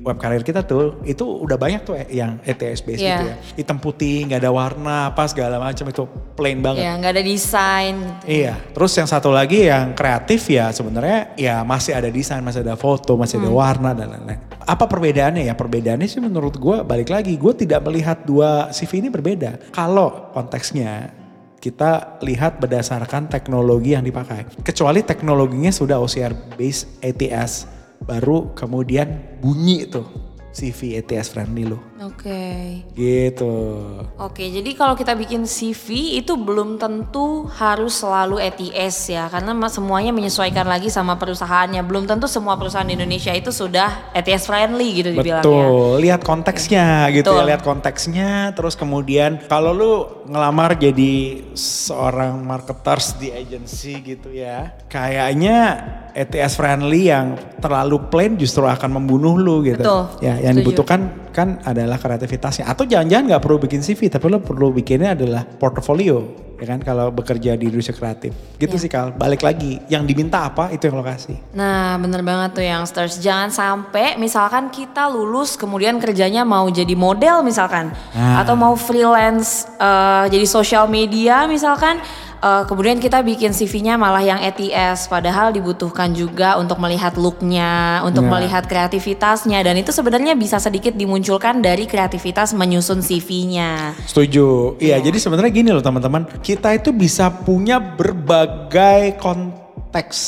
web 0.00 0.16
karir 0.16 0.40
kita 0.40 0.64
tuh, 0.64 1.04
itu 1.04 1.20
udah 1.20 1.60
banyak 1.60 1.84
tuh 1.84 2.00
yang 2.08 2.40
ATS 2.40 2.80
Iya. 2.88 2.96
gitu 2.96 3.24
ya. 3.28 3.36
Hitam 3.60 3.76
putih, 3.76 4.24
nggak 4.24 4.40
ada 4.40 4.50
warna 4.50 4.96
apa 5.12 5.28
segala 5.28 5.60
macam 5.60 5.84
itu 5.84 6.08
plain 6.34 6.64
banget. 6.64 6.88
Ya 6.88 6.96
nggak 6.96 7.12
ada 7.12 7.22
desain. 7.22 7.94
Gitu. 8.00 8.24
Iya, 8.46 8.54
terus 8.72 8.92
yang 8.96 9.08
satu 9.10 9.28
lagi 9.28 9.68
yang 9.68 9.92
kreatif 9.92 10.48
ya 10.48 10.72
sebenarnya 10.72 11.36
ya 11.36 11.60
masih 11.66 11.92
ada 11.92 12.08
desain, 12.08 12.40
masih 12.40 12.64
ada 12.64 12.78
foto, 12.80 13.09
masih 13.18 13.42
ada 13.42 13.50
warna 13.50 13.90
dan 13.96 14.12
lain-lain. 14.14 14.40
Apa 14.62 14.86
perbedaannya 14.86 15.48
ya? 15.50 15.54
Perbedaannya 15.58 16.06
sih 16.06 16.22
menurut 16.22 16.54
gue 16.58 16.82
balik 16.86 17.10
lagi, 17.10 17.34
gue 17.34 17.52
tidak 17.54 17.82
melihat 17.86 18.22
dua 18.22 18.70
CV 18.70 19.02
ini 19.02 19.08
berbeda. 19.10 19.72
Kalau 19.74 20.30
konteksnya 20.30 21.10
kita 21.60 22.22
lihat 22.24 22.56
berdasarkan 22.56 23.28
teknologi 23.28 23.92
yang 23.92 24.06
dipakai. 24.06 24.48
Kecuali 24.64 25.04
teknologinya 25.04 25.68
sudah 25.68 26.00
OCR 26.00 26.56
based 26.56 27.02
ATS, 27.04 27.68
baru 28.06 28.56
kemudian 28.56 29.40
bunyi 29.44 29.84
tuh 29.84 30.08
CV 30.56 30.96
ATS 31.02 31.36
friendly 31.36 31.68
lo. 31.68 31.89
Oke. 32.00 32.80
Gitu. 32.96 33.52
Oke, 34.16 34.48
jadi 34.48 34.72
kalau 34.72 34.96
kita 34.96 35.12
bikin 35.12 35.44
CV 35.44 36.16
itu 36.16 36.32
belum 36.32 36.80
tentu 36.80 37.44
harus 37.60 38.00
selalu 38.00 38.40
ETS 38.40 39.12
ya, 39.12 39.28
karena 39.28 39.52
semuanya 39.68 40.08
menyesuaikan 40.08 40.64
lagi 40.64 40.88
sama 40.88 41.20
perusahaannya. 41.20 41.84
Belum 41.84 42.08
tentu 42.08 42.24
semua 42.24 42.56
perusahaan 42.56 42.88
di 42.88 42.96
Indonesia 42.96 43.36
itu 43.36 43.52
sudah 43.52 44.16
ETS 44.16 44.48
friendly 44.48 44.96
gitu 44.96 45.12
dibilangnya. 45.12 45.44
Betul, 45.44 46.00
lihat 46.00 46.24
konteksnya 46.24 47.12
gitu 47.12 47.36
ya, 47.36 47.44
lihat 47.44 47.60
konteksnya. 47.60 48.56
Terus 48.56 48.80
kemudian 48.80 49.36
kalau 49.44 49.76
lu 49.76 49.92
ngelamar 50.24 50.80
jadi 50.80 51.44
seorang 51.52 52.40
marketers 52.40 53.20
di 53.20 53.28
agency 53.28 54.00
gitu 54.00 54.32
ya, 54.32 54.72
kayaknya 54.88 55.84
ETS 56.16 56.56
friendly 56.56 57.12
yang 57.12 57.36
terlalu 57.60 58.08
plain 58.08 58.40
justru 58.40 58.64
akan 58.64 59.02
membunuh 59.02 59.36
lu 59.36 59.60
gitu. 59.62 59.84
Betul, 59.84 60.02
Ya, 60.24 60.40
yang 60.40 60.56
setuju. 60.56 60.64
dibutuhkan 60.64 61.00
kan 61.30 61.62
adalah 61.62 61.89
kreativitasnya. 61.96 62.68
Atau 62.68 62.84
jangan-jangan 62.84 63.24
nggak 63.34 63.42
perlu 63.42 63.58
bikin 63.58 63.80
CV, 63.80 64.06
tapi 64.12 64.28
lo 64.28 64.38
perlu 64.38 64.70
bikinnya 64.70 65.16
adalah 65.16 65.42
portfolio, 65.42 66.22
ya 66.60 66.68
kan? 66.68 66.84
Kalau 66.84 67.08
bekerja 67.08 67.56
di 67.56 67.72
industri 67.72 67.96
kreatif, 67.96 68.36
gitu 68.60 68.76
Ya. 68.76 68.82
sih 68.82 68.90
Kal. 68.92 69.16
Balik 69.16 69.40
lagi, 69.40 69.80
yang 69.88 70.04
diminta 70.04 70.44
apa 70.44 70.68
itu 70.70 70.86
yang 70.86 71.00
lo 71.00 71.04
kasih. 71.06 71.34
Nah 71.56 71.96
bener 71.96 72.20
banget 72.20 72.60
tuh 72.60 72.62
youngsters, 72.62 73.18
jangan 73.18 73.48
sampai 73.48 74.20
misalkan 74.20 74.68
kita 74.68 75.08
lulus 75.08 75.56
kemudian 75.56 75.96
kerjanya 75.98 76.44
mau 76.44 76.68
jadi 76.68 76.92
model 76.92 77.40
misalkan. 77.42 77.90
Nah. 78.12 78.44
Atau 78.44 78.54
mau 78.54 78.76
freelance 78.76 79.64
eh, 79.80 80.24
jadi 80.28 80.44
social 80.44 80.84
media 80.86 81.48
misalkan. 81.48 81.98
Eh, 82.40 82.64
kemudian 82.64 82.96
kita 82.96 83.20
bikin 83.20 83.52
CV-nya 83.52 84.00
malah 84.00 84.24
yang 84.24 84.40
ETS, 84.40 85.06
padahal 85.06 85.52
dibutuhkan 85.52 86.12
juga 86.12 86.56
untuk 86.56 86.80
melihat 86.80 87.14
look-nya, 87.20 88.00
untuk 88.00 88.24
Ya. 88.24 88.30
melihat 88.32 88.64
kreativitasnya, 88.64 89.60
dan 89.60 89.76
itu 89.76 89.92
sebenarnya 89.92 90.32
bisa 90.34 90.56
sedikit 90.56 90.96
dimunculkan 90.96 91.60
dari 91.60 91.84
kreativitas 91.84 92.56
menyusun 92.56 93.04
CV-nya. 93.04 93.92
Setuju. 94.08 94.80
Iya, 94.80 94.96
Iya. 94.98 95.12
jadi 95.12 95.18
sebenarnya 95.20 95.52
gini 95.52 95.70
loh 95.70 95.84
teman-teman. 95.84 96.24
Kita 96.40 96.72
itu 96.72 96.90
bisa 96.90 97.28
punya 97.30 97.76
berbagai 97.78 99.20
konteks 99.20 100.18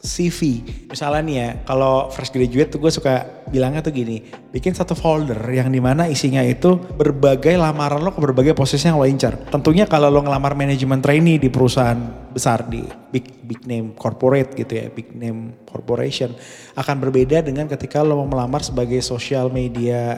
CV. 0.00 0.64
Misalnya 0.88 1.20
nih 1.20 1.36
ya, 1.36 1.48
kalau 1.68 2.08
fresh 2.08 2.32
graduate 2.32 2.72
tuh 2.72 2.80
gue 2.80 2.88
suka 2.88 3.44
bilangnya 3.52 3.84
tuh 3.84 3.92
gini. 3.92 4.24
Bikin 4.48 4.72
satu 4.72 4.96
folder 4.96 5.36
yang 5.52 5.68
di 5.68 5.76
mana 5.76 6.08
isinya 6.08 6.40
itu 6.40 6.80
berbagai 6.96 7.60
lamaran 7.60 8.00
lo 8.00 8.16
ke 8.16 8.20
berbagai 8.24 8.56
posisi 8.56 8.88
yang 8.88 8.96
lo 8.96 9.04
incar. 9.04 9.36
Tentunya 9.52 9.84
kalau 9.84 10.08
lo 10.08 10.24
ngelamar 10.24 10.56
manajemen 10.56 11.04
trainee 11.04 11.36
di 11.36 11.52
perusahaan 11.52 12.00
besar 12.32 12.64
di 12.72 12.80
big 13.12 13.44
big 13.44 13.60
name 13.68 13.92
corporate 13.92 14.56
gitu 14.56 14.72
ya, 14.72 14.88
big 14.88 15.12
name 15.12 15.52
corporation 15.68 16.32
akan 16.80 16.96
berbeda 16.96 17.44
dengan 17.44 17.68
ketika 17.68 18.00
lo 18.00 18.24
mau 18.24 18.28
melamar 18.30 18.64
sebagai 18.64 19.04
social 19.04 19.52
media 19.52 20.16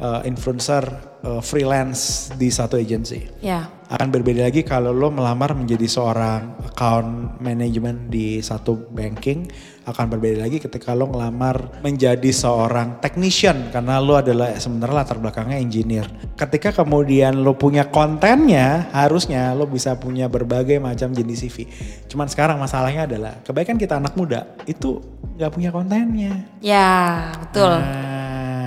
uh, 0.00 0.20
influencer 0.24 1.12
uh, 1.22 1.42
freelance 1.42 2.30
di 2.34 2.48
satu 2.50 2.78
agency. 2.78 3.26
Ya, 3.42 3.70
Akan 3.92 4.08
berbeda 4.08 4.48
lagi 4.48 4.64
kalau 4.64 4.94
lo 4.94 5.12
melamar 5.12 5.52
menjadi 5.52 5.84
seorang 5.84 6.64
account 6.64 7.42
management 7.44 8.08
di 8.08 8.40
satu 8.40 8.88
banking. 8.88 9.48
Akan 9.82 10.06
berbeda 10.06 10.46
lagi 10.46 10.62
ketika 10.62 10.94
lo 10.94 11.10
ngelamar 11.10 11.82
menjadi 11.82 12.30
seorang 12.30 13.02
technician 13.02 13.74
karena 13.74 13.98
lo 13.98 14.14
adalah 14.14 14.54
sebenarnya 14.54 14.96
latar 15.02 15.18
belakangnya 15.18 15.58
engineer. 15.58 16.06
Ketika 16.38 16.70
kemudian 16.70 17.42
lo 17.42 17.58
punya 17.58 17.90
kontennya, 17.90 18.88
harusnya 18.94 19.52
lo 19.52 19.66
bisa 19.66 19.98
punya 19.98 20.30
berbagai 20.30 20.78
macam 20.78 21.10
jenis 21.10 21.44
CV. 21.44 21.66
Cuman 22.06 22.30
sekarang 22.30 22.62
masalahnya 22.62 23.10
adalah 23.10 23.42
kebaikan 23.42 23.74
kita 23.74 23.98
anak 23.98 24.14
muda 24.14 24.54
itu 24.70 25.02
nggak 25.36 25.52
punya 25.52 25.70
kontennya. 25.74 26.46
ya 26.62 27.34
betul. 27.42 27.74
Nah, 27.82 28.21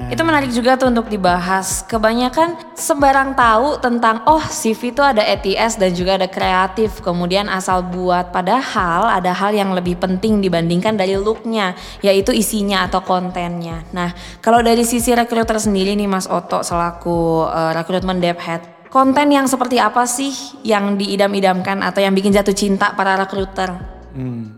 Itu 0.05 0.21
menarik 0.21 0.53
juga 0.53 0.77
tuh 0.77 0.93
untuk 0.93 1.09
dibahas. 1.09 1.81
Kebanyakan 1.89 2.77
sembarang 2.77 3.33
tahu 3.33 3.81
tentang 3.81 4.21
oh 4.29 4.43
CV 4.45 4.93
itu 4.93 5.01
ada 5.01 5.25
ETS 5.25 5.81
dan 5.81 5.91
juga 5.97 6.21
ada 6.21 6.29
kreatif. 6.29 7.01
Kemudian 7.01 7.49
asal 7.49 7.81
buat. 7.81 8.29
Padahal 8.29 9.09
ada 9.09 9.33
hal 9.33 9.57
yang 9.57 9.73
lebih 9.73 9.97
penting 9.97 10.45
dibandingkan 10.45 10.93
dari 10.93 11.17
looknya. 11.17 11.73
Yaitu 12.05 12.37
isinya 12.37 12.85
atau 12.85 13.01
kontennya. 13.01 13.81
Nah 13.97 14.13
kalau 14.45 14.61
dari 14.61 14.85
sisi 14.85 15.09
rekruter 15.09 15.57
sendiri 15.57 15.97
nih 15.97 16.05
Mas 16.05 16.29
Oto 16.29 16.61
selaku 16.61 17.49
eh, 17.49 17.71
rekrutmen 17.73 18.21
dev 18.21 18.37
head. 18.37 18.61
Konten 18.93 19.33
yang 19.33 19.49
seperti 19.49 19.81
apa 19.81 20.05
sih 20.05 20.31
yang 20.61 20.95
diidam-idamkan 20.95 21.81
atau 21.81 21.99
yang 21.99 22.13
bikin 22.13 22.31
jatuh 22.31 22.53
cinta 22.53 22.93
para 22.93 23.17
rekruter? 23.17 23.73
Hmm. 24.15 24.55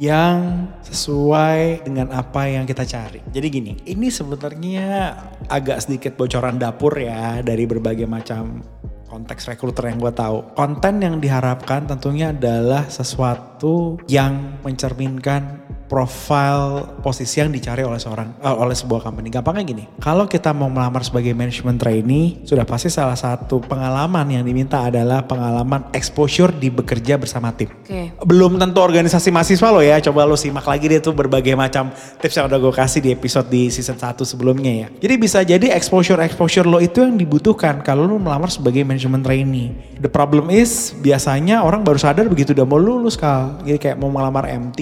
Yang 0.00 0.72
sesuai 0.88 1.84
dengan 1.84 2.08
apa 2.16 2.48
yang 2.48 2.64
kita 2.64 2.88
cari. 2.88 3.20
Jadi 3.28 3.46
gini, 3.52 3.72
ini 3.84 4.08
sebenarnya 4.08 5.12
agak 5.52 5.84
sedikit 5.84 6.16
bocoran 6.16 6.56
dapur 6.56 6.96
ya 6.96 7.44
dari 7.44 7.68
berbagai 7.68 8.08
macam 8.08 8.64
konteks 9.12 9.52
rekruter 9.52 9.92
yang 9.92 10.00
gue 10.00 10.14
tahu. 10.14 10.56
Konten 10.56 11.04
yang 11.04 11.20
diharapkan 11.20 11.84
tentunya 11.84 12.32
adalah 12.32 12.88
sesuatu 12.88 14.00
yang 14.08 14.62
mencerminkan 14.64 15.60
profil 15.90 16.86
posisi 17.02 17.42
yang 17.42 17.50
dicari 17.50 17.82
oleh 17.82 17.98
seorang 17.98 18.38
eh, 18.38 18.54
oleh 18.54 18.78
sebuah 18.78 19.02
company. 19.02 19.26
Gampangnya 19.26 19.66
gini, 19.66 19.84
kalau 19.98 20.30
kita 20.30 20.54
mau 20.54 20.70
melamar 20.70 21.02
sebagai 21.02 21.34
management 21.34 21.82
trainee, 21.82 22.46
sudah 22.46 22.62
pasti 22.62 22.86
salah 22.86 23.18
satu 23.18 23.58
pengalaman 23.58 24.22
yang 24.30 24.46
diminta 24.46 24.86
adalah 24.86 25.26
pengalaman 25.26 25.90
exposure 25.90 26.54
di 26.54 26.70
bekerja 26.70 27.18
bersama 27.18 27.50
tim 27.50 27.74
Oke. 27.74 28.14
belum 28.22 28.62
tentu 28.62 28.78
organisasi 28.78 29.34
mahasiswa 29.34 29.68
lo 29.74 29.82
ya. 29.82 29.98
Coba 29.98 30.22
lo 30.22 30.38
simak 30.38 30.62
lagi 30.70 30.86
deh 30.86 31.02
tuh 31.02 31.10
berbagai 31.10 31.58
macam 31.58 31.90
tips 32.22 32.38
yang 32.38 32.46
udah 32.46 32.58
gue 32.62 32.72
kasih 32.78 33.00
di 33.02 33.10
episode 33.10 33.50
di 33.50 33.66
season 33.66 33.98
1 33.98 34.22
sebelumnya 34.22 34.86
ya. 34.86 34.88
Jadi 35.02 35.14
bisa 35.18 35.42
jadi 35.42 35.74
exposure-exposure 35.74 36.70
lo 36.70 36.78
itu 36.78 37.02
yang 37.02 37.18
dibutuhkan 37.18 37.82
kalau 37.82 38.06
lo 38.06 38.22
melamar 38.22 38.46
sebagai 38.46 38.86
management 38.86 39.26
trainee. 39.26 39.74
The 39.98 40.08
problem 40.08 40.54
is 40.54 40.94
biasanya 41.02 41.66
orang 41.66 41.82
baru 41.82 41.98
sadar 41.98 42.30
begitu 42.30 42.54
udah 42.54 42.66
mau 42.68 42.78
lulus 42.78 43.18
kal. 43.18 43.58
Jadi 43.66 43.78
kayak 43.82 43.96
mau 43.98 44.12
melamar 44.12 44.46
MT 44.46 44.78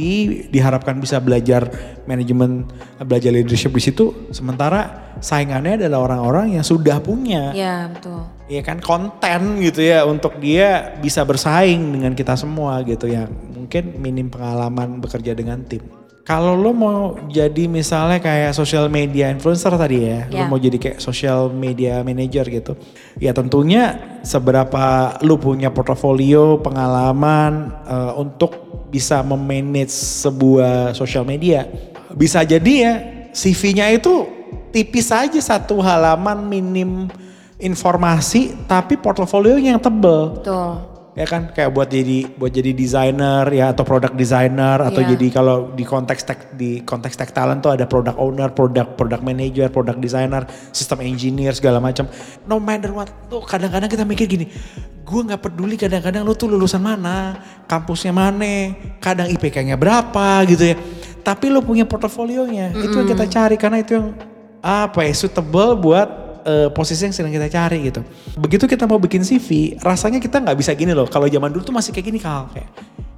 diharapkan 0.53 0.98
bisa 0.99 1.19
belajar 1.19 1.67
manajemen, 2.05 2.67
belajar 3.01 3.31
leadership 3.31 3.71
di 3.71 3.83
situ. 3.83 4.31
Sementara 4.31 5.15
saingannya 5.19 5.81
adalah 5.81 6.05
orang-orang 6.05 6.55
yang 6.55 6.63
sudah 6.63 6.99
punya 6.99 7.51
Ya 7.51 7.91
betul. 7.91 8.23
ya 8.47 8.63
kan 8.63 8.79
konten 8.79 9.59
gitu 9.59 9.83
ya 9.83 10.07
untuk 10.07 10.39
dia 10.39 10.95
bisa 10.99 11.27
bersaing 11.27 11.95
dengan 11.95 12.15
kita 12.15 12.35
semua 12.35 12.83
gitu 12.83 13.07
yang 13.07 13.27
mungkin 13.51 13.99
minim 13.99 14.31
pengalaman 14.31 14.99
bekerja 14.99 15.35
dengan 15.35 15.63
tim. 15.65 15.83
Kalau 16.23 16.53
lo 16.53 16.77
mau 16.77 17.17
jadi 17.33 17.65
misalnya 17.65 18.21
kayak 18.21 18.53
social 18.53 18.93
media 18.93 19.33
influencer 19.33 19.73
tadi 19.81 20.05
ya, 20.05 20.29
Ya. 20.29 20.45
lo 20.45 20.53
mau 20.53 20.61
jadi 20.61 20.77
kayak 20.77 21.01
social 21.01 21.49
media 21.49 22.05
manager 22.05 22.45
gitu. 22.53 22.77
Ya 23.17 23.33
tentunya 23.33 23.97
seberapa 24.21 25.17
lo 25.25 25.41
punya 25.41 25.73
portofolio, 25.73 26.61
pengalaman 26.61 27.73
eh, 27.89 28.13
untuk 28.21 28.78
bisa 28.89 29.21
memanage 29.21 29.93
sebuah 29.93 30.97
social 30.97 31.25
media. 31.25 31.69
Bisa 32.13 32.41
jadi 32.43 32.73
ya 32.81 32.95
CV-nya 33.33 33.93
itu 33.93 34.27
tipis 34.73 35.13
aja 35.13 35.41
satu 35.41 35.81
halaman 35.81 36.45
minim 36.49 37.09
informasi 37.59 38.55
tapi 38.71 38.95
portofolionya 38.97 39.75
yang 39.75 39.83
tebel 39.83 40.39
Betul. 40.39 40.69
ya 41.19 41.27
kan 41.27 41.51
kayak 41.51 41.75
buat 41.75 41.91
jadi 41.91 42.31
buat 42.39 42.55
jadi 42.55 42.71
desainer 42.71 43.45
ya 43.51 43.75
atau 43.75 43.83
product 43.83 44.15
designer 44.15 44.79
atau 44.79 45.03
Iya. 45.03 45.19
jadi 45.19 45.27
kalau 45.35 45.75
di 45.75 45.83
konteks 45.83 46.23
tech 46.23 46.41
di 46.55 46.87
konteks 46.87 47.19
tech 47.19 47.35
talent 47.35 47.59
tuh 47.59 47.75
ada 47.75 47.91
product 47.91 48.15
owner, 48.23 48.55
product 48.55 48.95
product 48.95 49.27
manager, 49.27 49.67
product 49.75 49.99
designer, 49.99 50.47
system 50.71 51.03
engineer 51.03 51.51
segala 51.51 51.83
macam. 51.83 52.07
No 52.47 52.63
matter 52.63 52.95
what 52.95 53.11
tuh 53.27 53.43
kadang-kadang 53.43 53.91
kita 53.91 54.07
mikir 54.07 54.31
gini, 54.31 54.47
gue 55.09 55.21
nggak 55.25 55.41
peduli 55.41 55.81
kadang-kadang 55.81 56.21
lu 56.21 56.37
tuh 56.37 56.53
lulusan 56.53 56.85
mana, 56.85 57.41
kampusnya 57.65 58.13
mana, 58.13 58.77
kadang 59.01 59.33
IPK-nya 59.33 59.81
berapa 59.81 60.45
gitu 60.45 60.69
ya. 60.69 60.77
Tapi 61.25 61.49
lu 61.49 61.65
punya 61.65 61.89
portofolionya, 61.89 62.77
itu 62.77 62.93
yang 62.93 63.09
kita 63.09 63.25
cari 63.25 63.57
karena 63.57 63.81
itu 63.81 63.97
yang 63.97 64.13
apa 64.61 65.09
ya 65.09 65.13
suitable 65.17 65.81
buat 65.81 66.09
eh, 66.45 66.69
posisi 66.77 67.09
yang 67.09 67.15
sedang 67.17 67.33
kita 67.33 67.49
cari 67.49 67.89
gitu. 67.89 68.05
Begitu 68.37 68.69
kita 68.69 68.85
mau 68.85 69.01
bikin 69.01 69.25
CV, 69.25 69.81
rasanya 69.81 70.21
kita 70.21 70.45
nggak 70.45 70.57
bisa 70.61 70.77
gini 70.77 70.93
loh. 70.93 71.09
Kalau 71.09 71.25
zaman 71.25 71.57
dulu 71.57 71.65
tuh 71.65 71.73
masih 71.73 71.97
kayak 71.97 72.07
gini 72.13 72.21
kal, 72.21 72.53
kayak, 72.53 72.69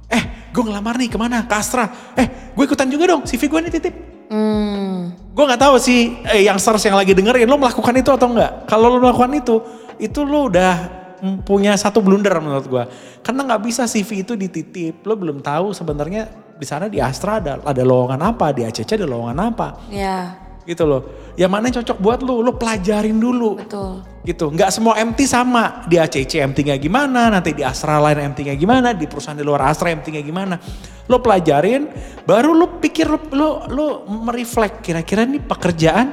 eh 0.07 0.23
gue 0.47 0.63
ngelamar 0.63 0.95
nih 0.95 1.11
ke 1.11 1.19
mana? 1.19 1.43
Ke 1.43 1.59
Astra. 1.59 1.91
Eh 2.15 2.55
gue 2.55 2.63
ikutan 2.63 2.87
juga 2.87 3.11
dong, 3.11 3.27
CV 3.27 3.51
gue 3.51 3.59
nih 3.67 3.71
titip. 3.75 3.95
Hmm. 4.31 5.11
Gue 5.35 5.43
nggak 5.43 5.59
tahu 5.59 5.75
sih 5.75 6.23
eh, 6.23 6.47
yang 6.47 6.55
stars 6.55 6.87
yang 6.87 6.95
lagi 6.95 7.11
dengerin 7.11 7.51
lo 7.51 7.59
melakukan 7.59 7.91
itu 7.99 8.15
atau 8.15 8.31
enggak. 8.31 8.63
Kalau 8.63 8.87
lo 8.87 9.03
melakukan 9.03 9.31
itu, 9.35 9.55
itu 9.99 10.23
lo 10.23 10.47
udah 10.47 10.75
mm, 10.87 11.00
punya 11.45 11.77
satu 11.77 12.01
blunder 12.01 12.33
menurut 12.41 12.65
gue. 12.67 12.83
Karena 13.21 13.45
nggak 13.45 13.61
bisa 13.61 13.85
CV 13.85 14.25
itu 14.25 14.33
dititip. 14.33 15.05
Lo 15.05 15.13
belum 15.15 15.39
tahu 15.39 15.71
sebenarnya 15.71 16.27
di 16.57 16.65
sana 16.65 16.89
di 16.89 17.01
Astra 17.01 17.41
ada 17.41 17.61
ada 17.61 17.83
lowongan 17.85 18.21
apa, 18.21 18.53
di 18.53 18.61
ACC 18.61 19.01
ada 19.01 19.09
lowongan 19.09 19.37
apa 19.49 19.67
Ya 19.89 20.41
gitu 20.65 20.85
loh. 20.85 21.01
Yang 21.33 21.51
mana 21.51 21.63
yang 21.69 21.75
cocok 21.81 21.97
buat 21.97 22.19
lu, 22.21 22.45
lu 22.45 22.53
pelajarin 22.53 23.17
dulu. 23.17 23.57
betul. 23.57 24.05
Gitu, 24.21 24.45
nggak 24.53 24.69
semua 24.69 24.93
MT 25.01 25.19
sama. 25.25 25.81
Di 25.89 25.97
ACC 25.97 26.45
MT-nya 26.45 26.77
gimana, 26.77 27.33
nanti 27.33 27.57
di 27.57 27.65
Astra 27.65 27.97
lain 27.97 28.31
MT-nya 28.33 28.53
gimana, 28.53 28.93
di 28.93 29.09
perusahaan 29.09 29.37
di 29.37 29.41
luar 29.41 29.65
Astra 29.65 29.89
MT-nya 29.89 30.21
gimana. 30.21 30.61
Lo 31.09 31.17
pelajarin, 31.17 31.89
baru 32.29 32.53
lu 32.53 32.77
pikir 32.77 33.09
lu, 33.09 33.19
lu, 33.33 33.49
lu 33.73 33.85
mereflek 34.21 34.85
kira-kira 34.85 35.25
nih 35.25 35.41
pekerjaan 35.41 36.07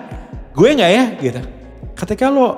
gue 0.59 0.69
nggak 0.75 0.91
ya 0.91 1.05
gitu. 1.23 1.41
ketika 1.95 2.27
lo 2.27 2.49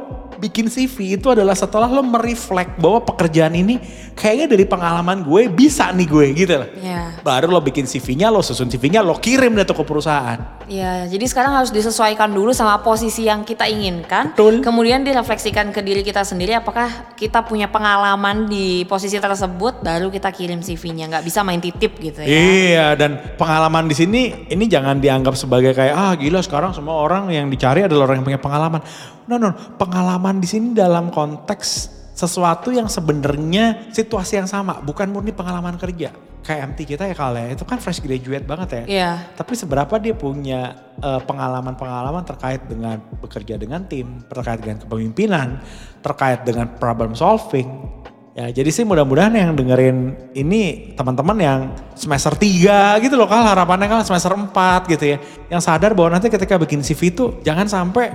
bikin 0.41 0.73
CV 0.73 1.21
itu 1.21 1.29
adalah 1.29 1.53
setelah 1.53 1.87
lo 1.87 2.01
mereflek 2.01 2.81
bahwa 2.81 3.05
pekerjaan 3.05 3.53
ini 3.53 3.77
kayaknya 4.17 4.57
dari 4.57 4.65
pengalaman 4.65 5.21
gue 5.21 5.53
bisa 5.53 5.93
nih 5.93 6.09
gue 6.09 6.27
gitu 6.33 6.55
loh. 6.57 6.69
Iya. 6.81 7.21
Baru 7.21 7.53
lo 7.53 7.61
bikin 7.61 7.85
CV-nya, 7.85 8.33
lo 8.33 8.41
susun 8.41 8.73
CV-nya, 8.73 9.05
lo 9.05 9.21
kirim 9.21 9.53
deh 9.53 9.69
ke 9.69 9.85
perusahaan. 9.85 10.65
Iya, 10.71 11.11
jadi 11.11 11.25
sekarang 11.27 11.53
harus 11.61 11.75
disesuaikan 11.75 12.31
dulu 12.31 12.55
sama 12.55 12.81
posisi 12.81 13.29
yang 13.29 13.43
kita 13.45 13.67
inginkan. 13.67 14.33
Betul. 14.33 14.65
Kemudian 14.65 15.03
direfleksikan 15.05 15.75
ke 15.75 15.83
diri 15.85 16.01
kita 16.01 16.23
sendiri 16.23 16.57
apakah 16.57 17.13
kita 17.19 17.43
punya 17.45 17.67
pengalaman 17.67 18.47
di 18.47 18.87
posisi 18.87 19.19
tersebut 19.19 19.83
baru 19.83 20.09
kita 20.09 20.31
kirim 20.33 20.65
CV-nya. 20.65 21.11
nggak 21.11 21.27
bisa 21.27 21.43
main 21.43 21.59
titip 21.59 21.99
gitu 21.99 22.23
ya. 22.23 22.29
Iya, 22.31 22.87
dan 22.95 23.35
pengalaman 23.35 23.91
di 23.91 23.99
sini 23.99 24.47
ini 24.47 24.65
jangan 24.71 25.03
dianggap 25.03 25.35
sebagai 25.35 25.75
kayak 25.75 25.95
ah 25.95 26.15
gila 26.15 26.39
sekarang 26.39 26.71
semua 26.71 27.03
orang 27.03 27.35
yang 27.35 27.51
dicari 27.51 27.83
adalah 27.83 28.07
orang 28.07 28.23
yang 28.23 28.27
punya 28.31 28.41
pengalaman. 28.41 28.81
No, 29.27 29.39
no, 29.39 29.55
pengalaman 29.79 30.30
di 30.39 30.47
sini 30.47 30.77
dalam 30.77 31.11
konteks 31.11 31.99
sesuatu 32.21 32.69
yang 32.69 32.85
sebenarnya 32.85 33.89
situasi 33.89 34.37
yang 34.37 34.49
sama, 34.51 34.85
bukan 34.85 35.09
murni 35.09 35.33
pengalaman 35.33 35.81
kerja. 35.81 36.13
Kayak 36.41 36.73
MT 36.73 36.79
kita 36.97 37.05
ya 37.05 37.17
kali 37.17 37.53
itu 37.53 37.65
kan 37.69 37.77
fresh 37.81 38.01
graduate 38.01 38.45
banget 38.45 38.69
ya. 38.69 38.85
Iya. 38.85 39.11
Tapi 39.37 39.53
seberapa 39.57 39.97
dia 40.01 40.17
punya 40.17 40.93
eh, 41.01 41.21
pengalaman-pengalaman 41.25 42.25
terkait 42.25 42.65
dengan 42.69 43.01
bekerja 43.21 43.57
dengan 43.57 43.85
tim, 43.89 44.25
terkait 44.29 44.61
dengan 44.61 44.81
kepemimpinan, 44.85 45.61
terkait 46.05 46.45
dengan 46.45 46.69
problem 46.77 47.17
solving. 47.17 48.01
Ya, 48.31 48.47
jadi 48.47 48.71
sih 48.73 48.87
mudah-mudahan 48.87 49.35
yang 49.35 49.53
dengerin 49.59 50.31
ini 50.39 50.95
teman-teman 50.95 51.37
yang 51.43 51.61
semester 51.99 52.33
3 52.39 53.03
gitu 53.03 53.19
loh 53.19 53.27
kan 53.27 53.43
harapannya 53.43 53.91
kan 53.91 54.01
semester 54.07 54.33
4 54.33 54.93
gitu 54.97 55.05
ya. 55.13 55.19
Yang 55.51 55.63
sadar 55.67 55.93
bahwa 55.93 56.17
nanti 56.17 56.31
ketika 56.31 56.57
bikin 56.57 56.81
CV 56.81 57.11
itu 57.11 57.25
jangan 57.43 57.67
sampai 57.69 58.15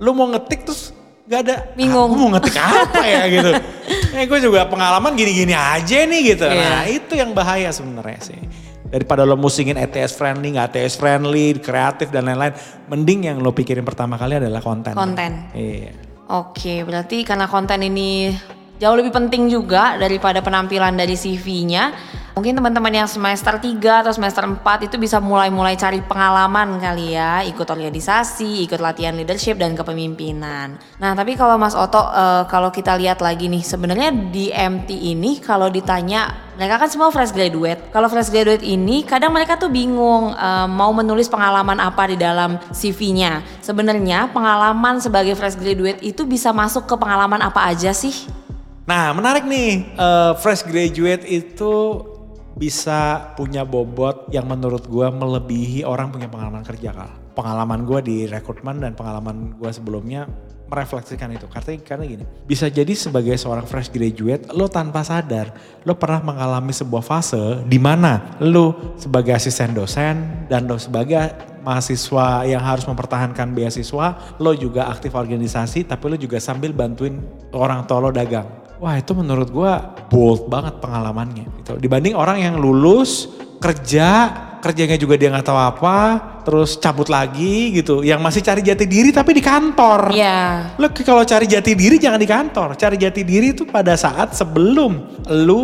lu 0.00 0.16
mau 0.16 0.32
ngetik 0.32 0.64
terus 0.64 0.96
gak 1.30 1.40
ada 1.46 1.56
Bingung. 1.78 2.10
"Ah, 2.10 2.18
mau 2.18 2.28
ngetik 2.34 2.58
apa 2.58 3.02
ya 3.06 3.22
gitu. 3.38 3.50
Eh 4.10 4.26
gue 4.26 4.38
juga 4.42 4.66
pengalaman 4.66 5.14
gini-gini 5.14 5.54
aja 5.54 5.98
nih 6.02 6.20
gitu. 6.34 6.46
Iya. 6.50 6.66
Nah 6.66 6.84
itu 6.90 7.12
yang 7.14 7.30
bahaya 7.30 7.70
sebenarnya 7.70 8.20
sih. 8.20 8.40
Daripada 8.90 9.22
lo 9.22 9.38
musingin 9.38 9.78
ETS 9.78 10.18
friendly, 10.18 10.58
gak 10.58 10.74
ETS 10.74 10.98
friendly, 10.98 11.54
kreatif 11.62 12.10
dan 12.10 12.26
lain-lain. 12.26 12.50
Mending 12.90 13.30
yang 13.30 13.38
lo 13.38 13.54
pikirin 13.54 13.86
pertama 13.86 14.18
kali 14.18 14.42
adalah 14.42 14.58
konten. 14.58 14.98
Konten. 14.98 15.54
Iya. 15.54 15.94
Oke, 16.30 16.82
berarti 16.82 17.22
karena 17.22 17.46
konten 17.46 17.78
ini 17.86 18.34
jauh 18.80 18.96
lebih 18.96 19.12
penting 19.12 19.52
juga 19.52 20.00
daripada 20.00 20.40
penampilan 20.40 20.96
dari 20.96 21.12
CV-nya. 21.12 21.92
Mungkin 22.30 22.56
teman-teman 22.56 22.94
yang 22.94 23.10
semester 23.10 23.58
3 23.60 24.06
atau 24.06 24.16
semester 24.16 24.40
4 24.46 24.88
itu 24.88 24.96
bisa 24.96 25.20
mulai-mulai 25.20 25.76
cari 25.76 26.00
pengalaman 26.00 26.80
kali 26.80 27.12
ya, 27.12 27.44
ikut 27.44 27.68
organisasi, 27.68 28.64
ikut 28.64 28.80
latihan 28.80 29.12
leadership 29.12 29.60
dan 29.60 29.76
kepemimpinan. 29.76 30.80
Nah, 30.96 31.12
tapi 31.12 31.36
kalau 31.36 31.60
Mas 31.60 31.76
Oto 31.76 32.00
eh, 32.00 32.48
kalau 32.48 32.72
kita 32.72 32.96
lihat 32.96 33.20
lagi 33.20 33.50
nih, 33.50 33.60
sebenarnya 33.60 34.08
di 34.32 34.48
MT 34.48 34.88
ini 34.88 35.42
kalau 35.42 35.68
ditanya 35.68 36.48
mereka 36.56 36.80
kan 36.80 36.88
semua 36.88 37.12
fresh 37.12 37.34
graduate. 37.36 37.92
Kalau 37.92 38.08
fresh 38.08 38.32
graduate 38.32 38.64
ini 38.64 39.04
kadang 39.04 39.34
mereka 39.36 39.60
tuh 39.60 39.68
bingung 39.68 40.32
eh, 40.32 40.68
mau 40.70 40.94
menulis 40.96 41.28
pengalaman 41.28 41.76
apa 41.82 42.08
di 42.08 42.16
dalam 42.16 42.56
CV-nya. 42.72 43.44
Sebenarnya 43.60 44.32
pengalaman 44.32 45.02
sebagai 45.02 45.36
fresh 45.36 45.60
graduate 45.60 46.00
itu 46.00 46.24
bisa 46.24 46.54
masuk 46.54 46.88
ke 46.88 46.94
pengalaman 46.94 47.42
apa 47.42 47.68
aja 47.68 47.90
sih? 47.90 48.40
Nah 48.90 49.14
menarik 49.14 49.46
nih, 49.46 49.94
eh, 49.94 50.32
fresh 50.42 50.66
graduate 50.66 51.22
itu 51.30 52.02
bisa 52.58 53.30
punya 53.38 53.62
bobot 53.62 54.26
yang 54.34 54.50
menurut 54.50 54.82
gua 54.90 55.14
melebihi 55.14 55.86
orang 55.86 56.10
punya 56.10 56.26
pengalaman 56.26 56.66
kerja 56.66 56.90
kal. 56.90 57.10
Pengalaman 57.38 57.86
gua 57.86 58.02
di 58.02 58.26
rekrutmen 58.26 58.82
dan 58.82 58.98
pengalaman 58.98 59.54
gua 59.54 59.70
sebelumnya 59.70 60.26
merefleksikan 60.66 61.30
itu. 61.30 61.46
Karena, 61.46 61.78
karena 61.86 62.04
gini, 62.06 62.24
bisa 62.50 62.66
jadi 62.66 62.90
sebagai 62.98 63.38
seorang 63.38 63.62
fresh 63.62 63.94
graduate, 63.94 64.50
lo 64.50 64.66
tanpa 64.66 65.06
sadar, 65.06 65.54
lo 65.86 65.94
pernah 65.94 66.26
mengalami 66.26 66.74
sebuah 66.74 67.06
fase 67.06 67.62
di 67.70 67.78
mana 67.78 68.42
lo 68.42 68.98
sebagai 68.98 69.38
asisten 69.38 69.70
dosen 69.70 70.46
dan 70.50 70.66
lo 70.66 70.82
sebagai 70.82 71.30
mahasiswa 71.62 72.42
yang 72.42 72.62
harus 72.62 72.82
mempertahankan 72.90 73.54
beasiswa, 73.54 74.34
lo 74.42 74.50
juga 74.50 74.90
aktif 74.90 75.14
organisasi, 75.14 75.86
tapi 75.86 76.10
lo 76.10 76.16
juga 76.18 76.42
sambil 76.42 76.74
bantuin 76.74 77.22
orang 77.54 77.86
tua 77.86 78.02
lo 78.02 78.10
dagang. 78.10 78.59
Wah 78.80 78.96
itu 78.96 79.12
menurut 79.12 79.52
gua 79.52 79.92
bold 80.08 80.48
banget 80.48 80.80
pengalamannya. 80.80 81.44
Gitu. 81.60 81.76
Dibanding 81.76 82.16
orang 82.16 82.40
yang 82.40 82.56
lulus, 82.56 83.28
kerja, 83.60 84.32
kerjanya 84.64 84.96
juga 84.96 85.20
dia 85.20 85.28
nggak 85.28 85.44
tahu 85.44 85.60
apa, 85.60 85.96
terus 86.48 86.80
cabut 86.80 87.12
lagi 87.12 87.76
gitu. 87.76 88.00
Yang 88.00 88.20
masih 88.24 88.40
cari 88.40 88.60
jati 88.64 88.88
diri 88.88 89.12
tapi 89.12 89.36
di 89.36 89.44
kantor. 89.44 90.16
Iya. 90.16 90.72
Lo 90.80 90.88
kalau 90.96 91.28
cari 91.28 91.44
jati 91.44 91.76
diri 91.76 92.00
jangan 92.00 92.16
di 92.16 92.24
kantor. 92.24 92.72
Cari 92.80 92.96
jati 92.96 93.20
diri 93.20 93.52
itu 93.52 93.68
pada 93.68 93.92
saat 94.00 94.32
sebelum 94.32 95.24
lu 95.28 95.60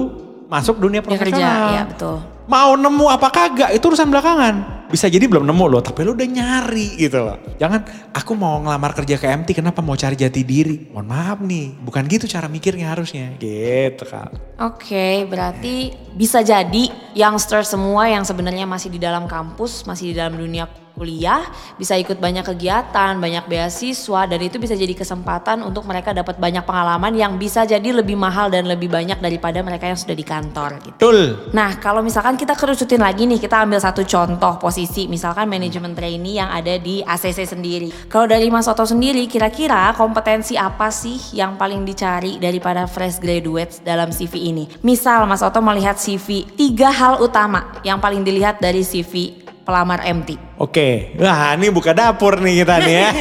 masuk 0.52 0.76
dunia 0.76 1.00
profesional. 1.00 1.40
kerja, 1.40 1.48
ya 1.72 1.82
betul. 1.88 2.35
Mau 2.46 2.78
nemu 2.78 3.10
apa 3.10 3.26
kagak 3.34 3.74
itu 3.74 3.82
urusan 3.90 4.06
belakangan. 4.06 4.54
Bisa 4.86 5.10
jadi 5.10 5.26
belum 5.26 5.50
nemu 5.50 5.66
loh, 5.66 5.82
tapi 5.82 6.06
lo 6.06 6.14
udah 6.14 6.30
nyari 6.30 6.94
gitu 6.94 7.18
loh. 7.26 7.42
Jangan 7.58 7.82
aku 8.14 8.38
mau 8.38 8.62
ngelamar 8.62 8.94
kerja 8.94 9.18
ke 9.18 9.26
MT, 9.26 9.58
kenapa 9.58 9.82
mau 9.82 9.98
cari 9.98 10.14
jati 10.14 10.46
diri? 10.46 10.86
Mohon 10.94 11.06
maaf 11.10 11.38
nih, 11.42 11.74
bukan 11.82 12.06
gitu 12.06 12.30
cara 12.30 12.46
mikirnya 12.46 12.94
harusnya. 12.94 13.34
Gitu 13.42 14.06
kan. 14.06 14.30
Oke, 14.62 15.26
berarti 15.26 15.90
bisa 16.14 16.38
jadi 16.46 16.86
youngster 17.18 17.66
semua 17.66 18.06
yang 18.06 18.22
sebenarnya 18.22 18.62
masih 18.62 18.94
di 18.94 19.02
dalam 19.02 19.26
kampus, 19.26 19.82
masih 19.82 20.14
di 20.14 20.22
dalam 20.22 20.38
dunia 20.38 20.70
kuliah, 20.96 21.44
bisa 21.76 21.92
ikut 22.00 22.16
banyak 22.16 22.42
kegiatan, 22.42 23.20
banyak 23.20 23.44
beasiswa, 23.44 24.24
dan 24.24 24.40
itu 24.40 24.56
bisa 24.56 24.72
jadi 24.72 24.96
kesempatan 24.96 25.60
untuk 25.60 25.84
mereka 25.84 26.16
dapat 26.16 26.40
banyak 26.40 26.64
pengalaman 26.64 27.12
yang 27.12 27.36
bisa 27.36 27.68
jadi 27.68 27.84
lebih 27.92 28.16
mahal 28.16 28.48
dan 28.48 28.64
lebih 28.64 28.88
banyak 28.88 29.20
daripada 29.20 29.60
mereka 29.60 29.92
yang 29.92 30.00
sudah 30.00 30.16
di 30.16 30.24
kantor 30.24 30.80
gitu. 30.80 30.96
Betul. 30.96 31.52
Nah, 31.52 31.76
kalau 31.76 32.00
misalkan 32.00 32.40
kita 32.40 32.56
kerucutin 32.56 33.04
lagi 33.04 33.28
nih, 33.28 33.36
kita 33.36 33.60
ambil 33.60 33.76
satu 33.76 34.02
contoh 34.08 34.56
posisi, 34.56 35.04
misalkan 35.04 35.44
manajemen 35.46 35.92
trainee 35.92 36.40
yang 36.40 36.48
ada 36.48 36.80
di 36.80 37.04
ACC 37.04 37.44
sendiri. 37.44 37.92
Kalau 38.08 38.24
dari 38.24 38.48
Mas 38.48 38.64
Oto 38.64 38.88
sendiri, 38.88 39.28
kira-kira 39.28 39.92
kompetensi 39.92 40.56
apa 40.56 40.88
sih 40.88 41.36
yang 41.36 41.60
paling 41.60 41.84
dicari 41.84 42.40
daripada 42.40 42.88
fresh 42.88 43.20
graduates 43.20 43.84
dalam 43.84 44.08
CV 44.08 44.48
ini? 44.48 44.64
Misal 44.80 45.28
Mas 45.28 45.44
Oto 45.44 45.60
melihat 45.60 46.00
CV, 46.00 46.48
tiga 46.56 46.88
hal 46.88 47.20
utama 47.20 47.76
yang 47.84 48.00
paling 48.00 48.24
dilihat 48.24 48.56
dari 48.56 48.80
CV 48.80 49.45
pelamar 49.66 50.06
MT. 50.06 50.38
Oke, 50.62 51.18
wah 51.18 51.52
ini 51.58 51.68
buka 51.74 51.90
dapur 51.90 52.38
nih 52.38 52.62
kita 52.62 52.74
nih 52.80 52.94
ya. 52.96 53.08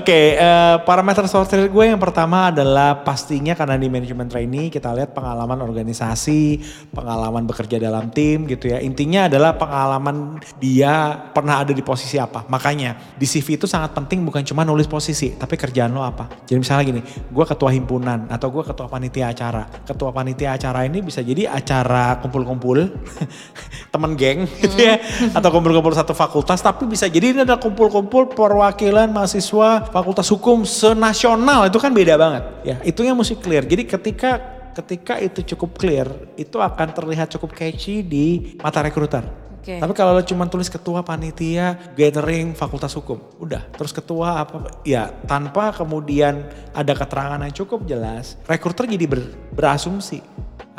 Oke, 0.00 0.34
eh, 0.34 0.76
parameter 0.82 1.28
sortir 1.28 1.68
gue 1.68 1.84
yang 1.84 2.00
pertama 2.00 2.50
adalah 2.50 3.04
pastinya 3.04 3.52
karena 3.52 3.76
di 3.76 3.92
manajemen 3.92 4.26
trainee 4.26 4.72
kita 4.72 4.90
lihat 4.96 5.12
pengalaman 5.12 5.60
organisasi, 5.62 6.64
pengalaman 6.90 7.44
bekerja 7.44 7.76
dalam 7.76 8.08
tim 8.08 8.48
gitu 8.48 8.72
ya. 8.72 8.80
Intinya 8.80 9.28
adalah 9.28 9.54
pengalaman 9.54 10.40
dia 10.56 11.28
pernah 11.30 11.60
ada 11.60 11.76
di 11.76 11.84
posisi 11.84 12.16
apa. 12.16 12.48
Makanya 12.48 13.14
di 13.14 13.28
CV 13.28 13.60
itu 13.60 13.68
sangat 13.68 13.92
penting 13.92 14.24
bukan 14.24 14.42
cuma 14.42 14.64
nulis 14.64 14.88
posisi, 14.88 15.36
tapi 15.36 15.60
kerjaan 15.60 15.92
lo 15.92 16.02
apa. 16.02 16.48
Jadi 16.48 16.58
misalnya 16.58 16.84
gini, 16.88 17.02
gue 17.04 17.44
ketua 17.44 17.70
himpunan 17.70 18.26
atau 18.32 18.48
gue 18.48 18.64
ketua 18.64 18.88
panitia 18.88 19.30
acara. 19.30 19.68
Ketua 19.84 20.10
panitia 20.10 20.56
acara 20.56 20.88
ini 20.88 21.04
bisa 21.04 21.20
jadi 21.20 21.46
acara 21.46 22.18
kumpul-kumpul, 22.24 22.96
temen 23.94 24.18
geng 24.18 24.37
gitu 24.62 24.76
ya. 24.78 25.00
Atau 25.34 25.48
kumpul-kumpul 25.50 25.94
satu 25.94 26.12
fakultas 26.12 26.60
tapi 26.60 26.84
bisa 26.86 27.08
jadi 27.08 27.34
ini 27.34 27.40
adalah 27.42 27.58
kumpul-kumpul 27.58 28.30
perwakilan 28.32 29.10
mahasiswa 29.10 29.88
fakultas 29.90 30.28
hukum 30.30 30.62
senasional. 30.62 31.66
Itu 31.66 31.78
kan 31.80 31.90
beda 31.90 32.14
banget 32.14 32.44
ya. 32.62 32.76
Itu 32.84 33.02
yang 33.02 33.18
mesti 33.18 33.34
clear. 33.38 33.64
Jadi 33.66 33.82
ketika 33.88 34.30
ketika 34.78 35.18
itu 35.18 35.42
cukup 35.54 35.74
clear 35.74 36.06
itu 36.38 36.54
akan 36.62 36.94
terlihat 36.94 37.26
cukup 37.34 37.50
catchy 37.56 38.06
di 38.06 38.54
mata 38.62 38.78
rekruter. 38.78 39.48
Oke. 39.58 39.84
tapi 39.84 39.92
kalau 39.92 40.16
lo 40.16 40.24
cuma 40.24 40.48
tulis 40.48 40.70
ketua 40.70 41.04
panitia 41.04 41.92
gathering 41.92 42.54
fakultas 42.54 42.94
hukum 42.94 43.20
udah. 43.42 43.68
Terus 43.74 43.92
ketua 43.92 44.46
apa 44.46 44.70
ya 44.86 45.12
tanpa 45.26 45.74
kemudian 45.76 46.46
ada 46.72 46.94
keterangan 46.94 47.42
yang 47.42 47.52
cukup 47.52 47.84
jelas 47.84 48.38
rekruter 48.48 48.88
jadi 48.88 49.04
ber- 49.04 49.34
berasumsi 49.52 50.22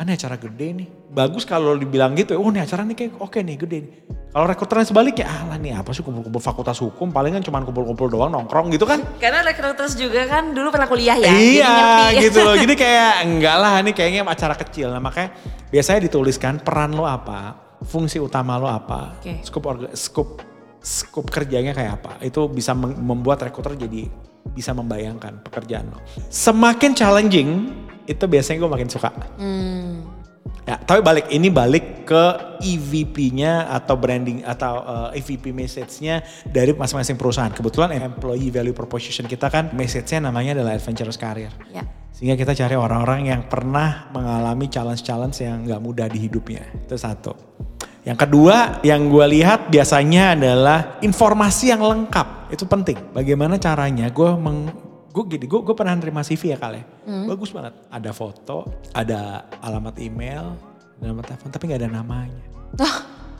ini 0.04 0.16
acara 0.16 0.36
gede 0.40 0.68
nih. 0.72 0.88
Bagus 1.12 1.44
kalau 1.44 1.76
dibilang 1.76 2.16
gitu, 2.16 2.38
oh 2.40 2.48
ini 2.48 2.60
acara 2.64 2.86
nih 2.88 2.96
kayak 2.96 3.12
oke 3.20 3.38
nih 3.40 3.56
gede 3.60 3.78
nih. 3.84 3.92
Kalau 4.30 4.46
rekruternya 4.46 4.86
sebaliknya, 4.86 5.26
ah 5.26 5.42
lah 5.50 5.58
nih 5.58 5.74
apa 5.74 5.90
sih 5.90 6.06
kumpul-kumpul 6.06 6.38
fakultas 6.38 6.78
hukum, 6.78 7.10
paling 7.10 7.34
kan 7.34 7.42
cuma 7.42 7.58
kumpul-kumpul 7.66 8.06
doang 8.06 8.30
nongkrong 8.30 8.70
gitu 8.70 8.86
kan. 8.86 9.02
Karena 9.18 9.42
recruiters 9.42 9.98
juga 9.98 10.22
kan 10.30 10.54
dulu 10.54 10.70
pernah 10.70 10.86
kuliah 10.86 11.18
ya. 11.18 11.34
iya 11.34 11.74
gitu 12.14 12.38
loh, 12.46 12.54
jadi 12.54 12.74
kayak 12.86 13.26
enggak 13.26 13.56
lah 13.58 13.72
ini 13.82 13.90
kayaknya 13.90 14.22
acara 14.22 14.54
kecil. 14.54 14.94
Nah 14.94 15.02
makanya 15.02 15.34
biasanya 15.74 16.06
dituliskan 16.06 16.62
peran 16.62 16.94
lo 16.94 17.10
apa, 17.10 17.58
fungsi 17.82 18.22
utama 18.22 18.54
lo 18.54 18.70
apa, 18.70 19.18
Oke. 19.18 19.42
scope, 19.42 19.66
orga- 19.66 19.92
scope, 19.98 20.46
scope 20.78 21.26
kerjanya 21.26 21.74
kayak 21.74 21.92
apa. 21.98 22.22
Itu 22.22 22.46
bisa 22.46 22.70
membuat 22.78 23.42
rekruter 23.42 23.74
jadi 23.74 24.06
bisa 24.54 24.70
membayangkan 24.70 25.42
pekerjaan 25.42 25.90
lo. 25.90 25.98
Semakin 26.30 26.94
challenging, 26.94 27.48
itu 28.10 28.24
biasanya 28.26 28.58
gue 28.66 28.70
makin 28.74 28.90
suka. 28.90 29.10
Hmm. 29.38 30.02
Ya, 30.66 30.76
tapi 30.78 31.00
balik 31.02 31.26
ini 31.34 31.48
balik 31.50 32.06
ke 32.06 32.24
EVP-nya 32.62 33.70
atau 33.70 33.98
branding 33.98 34.46
atau 34.46 34.82
uh, 34.82 35.10
EVP 35.14 35.50
message-nya 35.50 36.22
dari 36.46 36.74
masing-masing 36.74 37.18
perusahaan. 37.18 37.50
Kebetulan 37.50 37.94
employee 37.96 38.50
value 38.54 38.74
proposition 38.74 39.26
kita 39.26 39.50
kan 39.50 39.72
message-nya 39.74 40.30
namanya 40.30 40.60
adalah 40.60 40.78
adventurous 40.78 41.18
career. 41.18 41.50
Ya. 41.74 41.86
Sehingga 42.14 42.36
kita 42.36 42.52
cari 42.52 42.76
orang-orang 42.76 43.32
yang 43.32 43.42
pernah 43.48 44.10
mengalami 44.12 44.68
challenge-challenge 44.68 45.40
yang 45.40 45.64
nggak 45.64 45.80
mudah 45.80 46.06
di 46.10 46.18
hidupnya. 46.22 46.62
Itu 46.86 46.94
satu. 47.00 47.32
Yang 48.04 48.18
kedua, 48.28 48.80
yang 48.80 49.12
gue 49.12 49.26
lihat 49.40 49.68
biasanya 49.68 50.36
adalah 50.36 50.78
informasi 51.04 51.72
yang 51.72 51.84
lengkap. 51.84 52.52
Itu 52.52 52.64
penting. 52.64 53.12
Bagaimana 53.12 53.60
caranya 53.60 54.08
gue 54.08 54.30
meng, 54.40 54.89
gue 55.10 55.24
gini, 55.26 55.44
gue, 55.50 55.60
gue 55.60 55.74
pernah 55.74 55.98
nerima 55.98 56.22
CV 56.22 56.54
ya 56.54 56.58
kali 56.58 56.80
Bagus 57.26 57.50
banget. 57.50 57.74
Ada 57.90 58.10
foto, 58.14 58.70
ada 58.94 59.50
alamat 59.58 59.98
email, 59.98 60.54
alamat 61.02 61.34
telepon, 61.34 61.50
tapi 61.50 61.64
nggak 61.66 61.80
ada 61.82 61.90
namanya. 61.90 62.42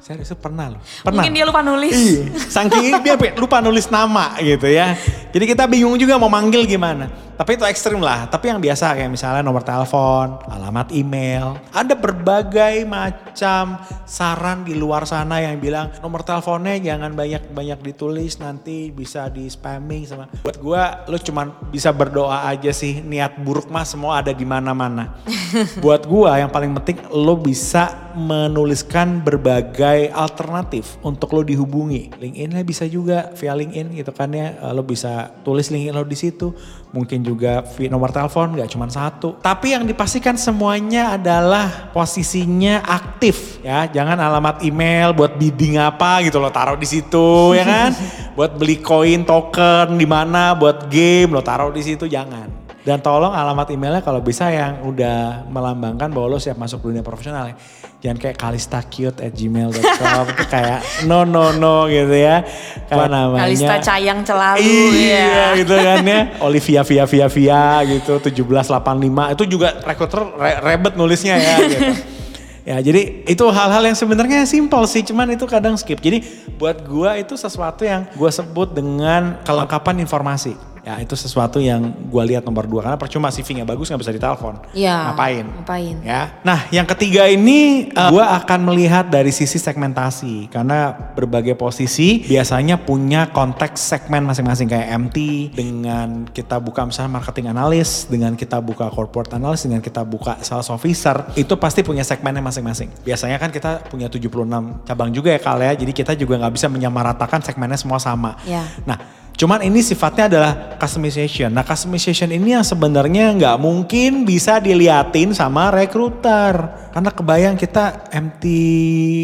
Serius 0.01 0.33
pernah 0.35 0.75
loh. 0.75 0.83
Pernah. 1.05 1.23
Mungkin 1.23 1.33
dia 1.37 1.45
lupa 1.45 1.61
nulis. 1.63 1.93
Iya, 1.93 2.25
saking 2.51 3.05
dia 3.05 3.15
lupa 3.37 3.61
nulis 3.63 3.87
nama 3.93 4.35
gitu 4.41 4.67
ya. 4.67 4.97
Jadi 5.31 5.45
kita 5.45 5.69
bingung 5.69 5.95
juga 6.01 6.19
mau 6.19 6.33
manggil 6.33 6.67
gimana. 6.67 7.30
Tapi 7.41 7.57
itu 7.57 7.65
ekstrim 7.65 8.05
lah. 8.05 8.29
Tapi 8.29 8.53
yang 8.53 8.61
biasa 8.61 8.93
kayak 9.01 9.09
misalnya 9.09 9.41
nomor 9.41 9.65
telepon, 9.65 10.45
alamat 10.45 10.93
email. 10.93 11.57
Ada 11.73 11.97
berbagai 11.97 12.85
macam 12.85 13.81
saran 14.05 14.61
di 14.61 14.77
luar 14.77 15.09
sana 15.09 15.41
yang 15.41 15.57
bilang 15.57 15.89
nomor 16.05 16.21
teleponnya 16.21 16.77
jangan 16.93 17.17
banyak-banyak 17.17 17.81
ditulis 17.81 18.37
nanti 18.45 18.93
bisa 18.93 19.33
di 19.33 19.49
spamming 19.49 20.05
sama. 20.05 20.29
Buat 20.45 20.59
gua 20.61 20.83
lu 21.09 21.17
cuman 21.17 21.73
bisa 21.73 21.89
berdoa 21.97 22.45
aja 22.45 22.77
sih 22.77 23.01
niat 23.01 23.41
buruk 23.41 23.73
mah 23.73 23.89
semua 23.89 24.21
ada 24.21 24.37
di 24.37 24.45
mana-mana. 24.45 25.17
Buat 25.85 26.05
gua 26.05 26.37
yang 26.37 26.53
paling 26.53 26.77
penting 26.77 27.09
lu 27.09 27.41
bisa 27.41 28.13
menuliskan 28.21 29.25
berbagai 29.25 30.13
alternatif 30.13 31.01
untuk 31.01 31.33
lo 31.33 31.41
dihubungi. 31.41 32.13
LinkedIn 32.21 32.53
bisa 32.69 32.85
juga 32.85 33.33
via 33.33 33.57
LinkedIn 33.57 33.97
gitu 33.97 34.13
kan 34.13 34.29
ya. 34.29 34.61
Lo 34.77 34.85
bisa 34.85 35.33
tulis 35.41 35.73
LinkedIn 35.73 35.97
lo 35.97 36.05
di 36.05 36.19
situ. 36.21 36.53
Mungkin 36.91 37.23
juga 37.23 37.63
nomor 37.87 38.11
telepon 38.11 38.59
nggak 38.59 38.71
cuma 38.75 38.91
satu. 38.91 39.39
Tapi 39.39 39.79
yang 39.79 39.87
dipastikan 39.87 40.35
semuanya 40.35 41.15
adalah 41.15 41.91
posisinya 41.95 42.83
aktif 42.83 43.63
ya. 43.63 43.87
Jangan 43.87 44.19
alamat 44.19 44.67
email 44.67 45.15
buat 45.15 45.39
bidding 45.39 45.79
apa 45.79 46.19
gitu 46.27 46.43
lo 46.43 46.51
taruh 46.51 46.75
di 46.75 46.91
situ 46.91 47.55
ya 47.55 47.63
kan. 47.63 47.91
buat 48.37 48.59
beli 48.59 48.83
koin 48.83 49.23
token 49.23 49.95
di 49.95 50.07
mana 50.07 50.59
buat 50.59 50.91
game 50.91 51.31
lo 51.31 51.43
taruh 51.47 51.71
di 51.71 51.83
situ 51.87 52.11
jangan. 52.11 52.61
Dan 52.81 52.99
tolong 53.05 53.31
alamat 53.37 53.71
emailnya 53.71 54.03
kalau 54.03 54.25
bisa 54.25 54.49
yang 54.49 54.83
udah 54.83 55.47
melambangkan 55.47 56.09
bahwa 56.11 56.33
lo 56.33 56.39
siap 56.41 56.57
masuk 56.57 56.91
dunia 56.91 57.05
profesional 57.05 57.53
ya. 57.53 57.57
Jangan 58.01 58.17
kayak 58.17 58.37
kalistakute 58.41 59.21
at 59.21 59.33
gmail.com 59.37 60.25
kayak 60.53 60.81
no 61.05 61.29
no 61.29 61.53
no 61.53 61.85
gitu 61.85 62.17
ya. 62.17 62.41
Apa 62.89 63.13
namanya? 63.13 63.45
Kalista 63.45 63.77
Cayang 63.77 64.25
Celalu 64.25 64.65
Iya 64.65 65.21
ya. 65.21 65.47
gitu 65.61 65.75
kan 65.77 66.01
ya. 66.01 66.21
Olivia 66.49 66.81
via 66.81 67.05
via 67.05 67.27
via 67.29 67.63
gitu 67.85 68.17
1785 68.17 69.37
itu 69.37 69.45
juga 69.45 69.69
rekruter 69.85 70.21
re- 70.33 70.61
rebet 70.65 70.97
nulisnya 70.97 71.37
ya 71.37 71.55
gitu. 71.61 71.93
Ya 72.61 72.77
jadi 72.77 73.25
itu 73.25 73.45
hal-hal 73.49 73.83
yang 73.89 73.97
sebenarnya 73.97 74.45
simpel 74.45 74.85
sih 74.85 75.01
cuman 75.01 75.33
itu 75.33 75.49
kadang 75.49 75.81
skip. 75.81 75.97
Jadi 75.97 76.21
buat 76.61 76.85
gua 76.85 77.17
itu 77.17 77.33
sesuatu 77.33 77.89
yang 77.89 78.05
gua 78.21 78.29
sebut 78.29 78.77
dengan 78.77 79.41
kelengkapan 79.49 79.97
informasi. 80.05 80.55
Ya 80.85 80.97
itu 81.01 81.13
sesuatu 81.15 81.61
yang 81.61 81.93
gua 82.09 82.25
lihat 82.25 82.45
nomor 82.45 82.65
dua 82.65 82.81
karena 82.81 82.99
percuma 82.99 83.29
CV-nya 83.29 83.69
bagus 83.69 83.93
nggak 83.93 84.01
bisa 84.01 84.13
ditelepon. 84.17 84.55
Iya. 84.73 85.13
Ngapain? 85.13 85.47
Ngapain? 85.47 85.97
Ya. 86.05 86.23
Nah, 86.41 86.67
yang 86.73 86.89
ketiga 86.89 87.29
ini 87.29 87.91
uh, 87.93 88.09
gua 88.09 88.37
akan 88.41 88.73
melihat 88.73 89.09
dari 89.09 89.31
sisi 89.31 89.61
segmentasi 89.61 90.49
karena 90.49 90.93
berbagai 91.15 91.57
posisi 91.57 92.25
biasanya 92.25 92.81
punya 92.81 93.29
konteks 93.29 93.81
segmen 93.93 94.25
masing-masing 94.25 94.71
kayak 94.71 94.89
MT 94.97 95.17
dengan 95.53 96.25
kita 96.33 96.57
buka 96.63 96.89
misalnya 96.89 97.21
marketing 97.21 97.53
analyst, 97.53 98.09
dengan 98.09 98.33
kita 98.35 98.59
buka 98.63 98.89
corporate 98.89 99.37
analyst, 99.37 99.69
dengan 99.69 99.85
kita 99.85 100.03
buka 100.07 100.41
sales 100.41 100.71
officer, 100.73 101.29
itu 101.37 101.55
pasti 101.61 101.85
punya 101.85 102.07
segmennya 102.07 102.41
masing-masing. 102.41 102.89
Biasanya 103.05 103.37
kan 103.37 103.53
kita 103.53 103.85
punya 103.91 104.09
76 104.09 104.87
cabang 104.89 105.11
juga 105.13 105.35
ya 105.35 105.41
Kal 105.41 105.61
ya, 105.61 105.73
jadi 105.77 105.93
kita 105.93 106.13
juga 106.17 106.41
nggak 106.41 106.55
bisa 106.57 106.67
menyamaratakan 106.73 107.45
segmennya 107.45 107.77
semua 107.77 108.01
sama. 108.01 108.39
Ya. 108.49 108.65
Nah, 108.89 109.20
Cuman 109.41 109.65
ini 109.65 109.81
sifatnya 109.81 110.29
adalah 110.29 110.77
customization. 110.77 111.49
Nah 111.49 111.65
customization 111.65 112.29
ini 112.29 112.53
yang 112.53 112.61
sebenarnya 112.61 113.33
nggak 113.33 113.57
mungkin 113.57 114.29
bisa 114.29 114.61
diliatin 114.61 115.33
sama 115.33 115.73
recruiter. 115.73 116.61
Karena 116.93 117.09
kebayang 117.09 117.57
kita 117.57 118.13
MT 118.13 118.45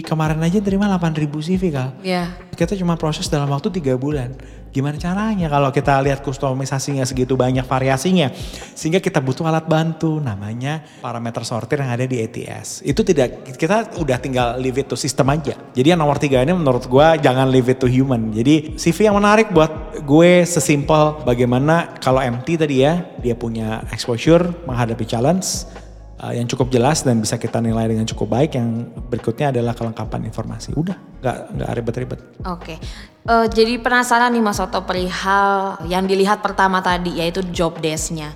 kemarin 0.09 0.41
aja 0.41 0.57
terima 0.65 0.89
8000 0.89 1.21
CV 1.53 1.69
kal. 1.69 1.93
Ya. 2.01 2.33
Kita 2.57 2.73
cuma 2.81 2.97
proses 2.97 3.29
dalam 3.29 3.53
waktu 3.53 3.69
tiga 3.69 3.93
bulan. 4.01 4.33
Gimana 4.77 5.01
caranya 5.01 5.49
kalau 5.49 5.73
kita 5.73 6.05
lihat 6.05 6.21
kustomisasinya 6.21 7.09
segitu 7.09 7.33
banyak 7.33 7.65
variasinya. 7.65 8.29
Sehingga 8.77 9.01
kita 9.01 9.25
butuh 9.25 9.49
alat 9.49 9.65
bantu 9.65 10.21
namanya 10.21 10.85
parameter 11.01 11.49
sortir 11.49 11.81
yang 11.81 11.97
ada 11.97 12.05
di 12.05 12.21
ATS. 12.21 12.85
Itu 12.85 13.01
tidak, 13.01 13.57
kita 13.57 13.97
udah 13.97 14.21
tinggal 14.21 14.61
leave 14.61 14.77
it 14.77 14.85
to 14.85 14.93
system 14.93 15.33
aja. 15.33 15.57
Jadi 15.73 15.97
yang 15.97 16.01
nomor 16.05 16.21
tiga 16.21 16.45
ini 16.45 16.53
menurut 16.53 16.85
gue 16.93 17.09
jangan 17.25 17.49
leave 17.49 17.73
it 17.73 17.81
to 17.81 17.89
human. 17.89 18.29
Jadi 18.37 18.77
CV 18.77 19.09
yang 19.09 19.17
menarik 19.17 19.49
buat 19.49 19.97
gue 20.05 20.45
sesimpel 20.45 21.25
bagaimana 21.25 21.97
kalau 21.97 22.21
MT 22.21 22.61
tadi 22.61 22.85
ya, 22.85 23.01
dia 23.17 23.33
punya 23.33 23.81
exposure 23.97 24.45
menghadapi 24.69 25.09
challenge 25.09 25.65
uh, 26.21 26.33
yang 26.33 26.49
cukup 26.49 26.73
jelas 26.73 27.05
dan 27.05 27.21
bisa 27.21 27.37
kita 27.37 27.61
nilai 27.61 27.89
dengan 27.89 28.09
cukup 28.09 28.37
baik. 28.37 28.57
Yang 28.57 28.69
berikutnya 29.09 29.53
adalah 29.53 29.73
kelengkapan 29.77 30.29
informasi. 30.29 30.73
Udah, 30.77 30.97
nggak 31.21 31.37
nggak 31.57 31.71
ribet-ribet. 31.77 32.21
Oke. 32.49 32.77
Eh, 33.27 33.47
jadi 33.51 33.83
penasaran 33.83 34.31
nih 34.31 34.43
Mas 34.45 34.63
Oto 34.63 34.87
perihal 34.87 35.83
yang 35.91 36.07
dilihat 36.07 36.47
pertama 36.47 36.79
tadi 36.79 37.19
yaitu 37.19 37.43
job 37.51 37.83
desk-nya. 37.83 38.31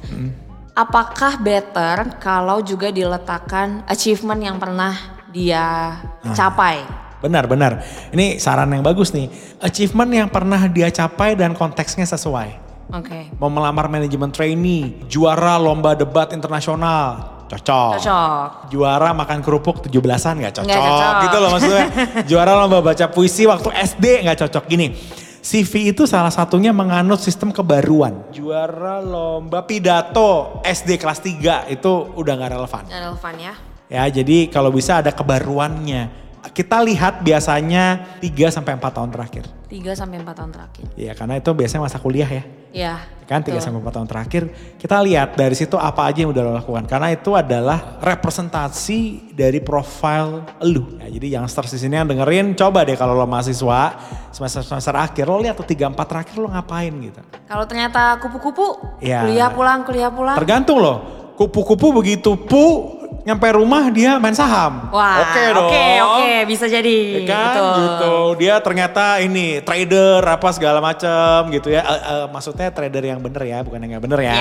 Apakah 0.74 1.38
better 1.38 2.18
kalau 2.18 2.58
juga 2.58 2.90
diletakkan 2.90 3.86
achievement 3.86 4.42
yang 4.42 4.58
pernah 4.58 4.98
dia 5.30 5.94
capai? 6.34 6.82
Benar, 7.22 7.46
benar. 7.46 7.84
Ini 8.10 8.40
saran 8.40 8.72
yang 8.72 8.82
bagus 8.82 9.12
nih. 9.14 9.30
Achievement 9.62 10.10
yang 10.10 10.28
pernah 10.32 10.58
dia 10.66 10.90
capai 10.90 11.38
dan 11.38 11.54
konteksnya 11.54 12.08
sesuai. 12.08 12.58
Oke. 12.90 13.30
Mau 13.38 13.52
melamar 13.52 13.86
manajemen 13.86 14.34
trainee, 14.34 15.06
juara 15.06 15.54
lomba 15.54 15.94
debat 15.94 16.34
internasional, 16.34 17.39
cocok. 17.50 17.92
Cocok. 17.98 18.48
Juara 18.70 19.10
makan 19.10 19.38
kerupuk 19.42 19.82
17-an 19.82 20.34
gak 20.46 20.54
cocok. 20.62 20.70
Nggak 20.70 20.82
cocok. 20.86 21.14
Gitu 21.26 21.36
loh 21.36 21.50
maksudnya. 21.50 21.86
Juara 22.30 22.52
lomba 22.54 22.78
baca 22.80 23.06
puisi 23.10 23.44
waktu 23.50 23.68
SD 23.74 24.22
gak 24.22 24.38
cocok. 24.46 24.64
Gini, 24.70 24.94
CV 25.40 25.90
itu 25.90 26.06
salah 26.06 26.30
satunya 26.30 26.70
menganut 26.70 27.18
sistem 27.18 27.50
kebaruan. 27.50 28.30
Juara 28.30 29.02
lomba 29.02 29.66
pidato 29.66 30.62
SD 30.62 31.00
kelas 31.00 31.18
3 31.18 31.74
itu 31.74 31.92
udah 32.14 32.32
gak 32.38 32.50
relevan. 32.54 32.82
Nggak 32.86 33.02
Relevan 33.10 33.34
ya. 33.40 33.54
Ya, 33.90 34.06
jadi 34.06 34.46
kalau 34.46 34.70
bisa 34.70 35.02
ada 35.02 35.10
kebaruannya. 35.10 36.29
Kita 36.50 36.80
lihat 36.80 37.20
biasanya 37.20 38.16
3 38.18 38.48
sampai 38.48 38.72
4 38.80 38.96
tahun 38.96 39.10
terakhir. 39.12 39.44
3 39.68 39.92
sampai 39.94 40.18
4 40.24 40.34
tahun 40.34 40.50
terakhir. 40.50 40.84
Iya, 40.96 41.12
karena 41.14 41.38
itu 41.38 41.50
biasanya 41.52 41.82
masa 41.84 42.00
kuliah 42.00 42.26
ya. 42.26 42.42
Ya. 42.70 42.94
Kan 43.28 43.46
3 43.46 43.54
betul. 43.54 43.62
sampai 43.62 43.78
4 43.84 43.94
tahun 43.94 44.08
terakhir, 44.10 44.42
kita 44.80 44.96
lihat 45.04 45.38
dari 45.38 45.54
situ 45.54 45.78
apa 45.78 46.10
aja 46.10 46.26
yang 46.26 46.34
udah 46.34 46.42
lo 46.42 46.52
lakukan. 46.56 46.88
Karena 46.90 47.14
itu 47.14 47.30
adalah 47.38 48.00
representasi 48.02 49.30
dari 49.36 49.60
profile 49.62 50.42
lu. 50.66 50.98
Ya, 50.98 51.06
jadi 51.12 51.26
youngsters 51.38 51.70
di 51.70 51.78
sini 51.78 51.94
yang 52.00 52.08
dengerin, 52.10 52.56
coba 52.58 52.82
deh 52.82 52.98
kalau 52.98 53.14
lo 53.14 53.28
mahasiswa 53.30 53.94
semester-semester 54.34 54.94
akhir, 54.96 55.24
lo 55.30 55.38
lihat 55.38 55.54
tuh 55.54 55.68
3 55.68 55.92
4 55.92 56.08
terakhir 56.08 56.34
lo 56.40 56.48
ngapain 56.50 56.90
gitu. 56.98 57.20
Kalau 57.46 57.64
ternyata 57.68 58.18
kupu-kupu, 58.18 58.98
Ya. 58.98 59.22
kuliah 59.22 59.50
pulang, 59.52 59.86
kuliah 59.86 60.10
pulang. 60.10 60.34
Tergantung 60.34 60.80
loh. 60.82 60.98
Kupu-kupu 61.38 61.94
begitu 61.96 62.36
pu 62.36 62.99
nyampe 63.20 63.46
rumah 63.52 63.92
dia 63.92 64.16
main 64.16 64.32
saham. 64.32 64.88
Wah, 64.88 65.28
Oke 65.28 65.42
dong. 65.52 65.68
Oke, 65.68 65.86
oke, 66.00 66.30
bisa 66.48 66.64
jadi. 66.66 66.96
Ya 67.20 67.20
kan 67.28 67.52
Betul. 67.52 67.76
gitu. 67.84 68.14
Dia 68.40 68.54
ternyata 68.64 69.04
ini 69.20 69.60
trader 69.60 70.24
apa 70.24 70.48
segala 70.56 70.80
macam 70.80 71.52
gitu 71.52 71.68
ya. 71.68 71.84
Eh, 71.84 72.00
eh, 72.00 72.26
maksudnya 72.32 72.68
trader 72.72 73.04
yang 73.04 73.20
bener 73.20 73.42
ya, 73.44 73.58
bukan 73.60 73.78
yang 73.84 73.90
nggak 73.96 74.04
bener 74.08 74.20
ya. 74.24 74.34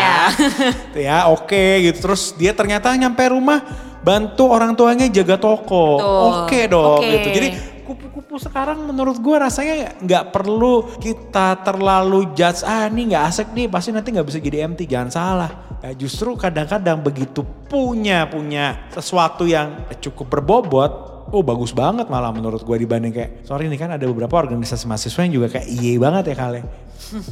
Gitu 0.95 0.99
ya, 1.09 1.27
oke 1.27 1.65
gitu. 1.83 1.97
Terus 1.99 2.33
dia 2.39 2.55
ternyata 2.55 2.95
nyampe 2.95 3.21
rumah 3.27 3.59
bantu 3.99 4.47
orang 4.47 4.71
tuanya 4.79 5.11
jaga 5.11 5.35
toko. 5.35 5.99
Oke 6.43 6.71
dong 6.71 7.03
Oke. 7.03 7.11
gitu. 7.19 7.27
Jadi 7.35 7.49
kupu-kupu 7.83 8.37
sekarang 8.37 8.85
menurut 8.85 9.17
gue 9.17 9.33
rasanya 9.33 9.97
nggak 9.97 10.29
perlu 10.29 10.93
kita 11.01 11.57
terlalu 11.65 12.37
judge 12.37 12.61
ah 12.61 12.85
ini 12.85 13.09
nggak 13.09 13.23
asik 13.33 13.47
nih 13.49 13.65
pasti 13.65 13.89
nanti 13.89 14.13
nggak 14.13 14.27
bisa 14.29 14.37
jadi 14.37 14.69
MT 14.69 14.85
jangan 14.85 15.09
salah 15.09 15.49
ya, 15.83 15.91
justru 15.95 16.35
kadang-kadang 16.35 16.99
begitu 16.99 17.43
punya 17.67 18.27
punya 18.27 18.89
sesuatu 18.91 19.47
yang 19.47 19.87
cukup 20.01 20.39
berbobot 20.39 21.09
oh 21.29 21.45
bagus 21.45 21.71
banget 21.71 22.09
malah 22.09 22.33
menurut 22.33 22.61
gue 22.65 22.77
dibanding 22.81 23.13
kayak 23.13 23.45
sorry 23.45 23.69
nih 23.69 23.79
kan 23.79 23.93
ada 23.93 24.05
beberapa 24.09 24.41
organisasi 24.41 24.89
mahasiswa 24.89 25.21
yang 25.25 25.33
juga 25.41 25.47
kayak 25.57 25.67
iye 25.69 26.01
banget 26.01 26.33
ya 26.33 26.35
kali. 26.35 26.61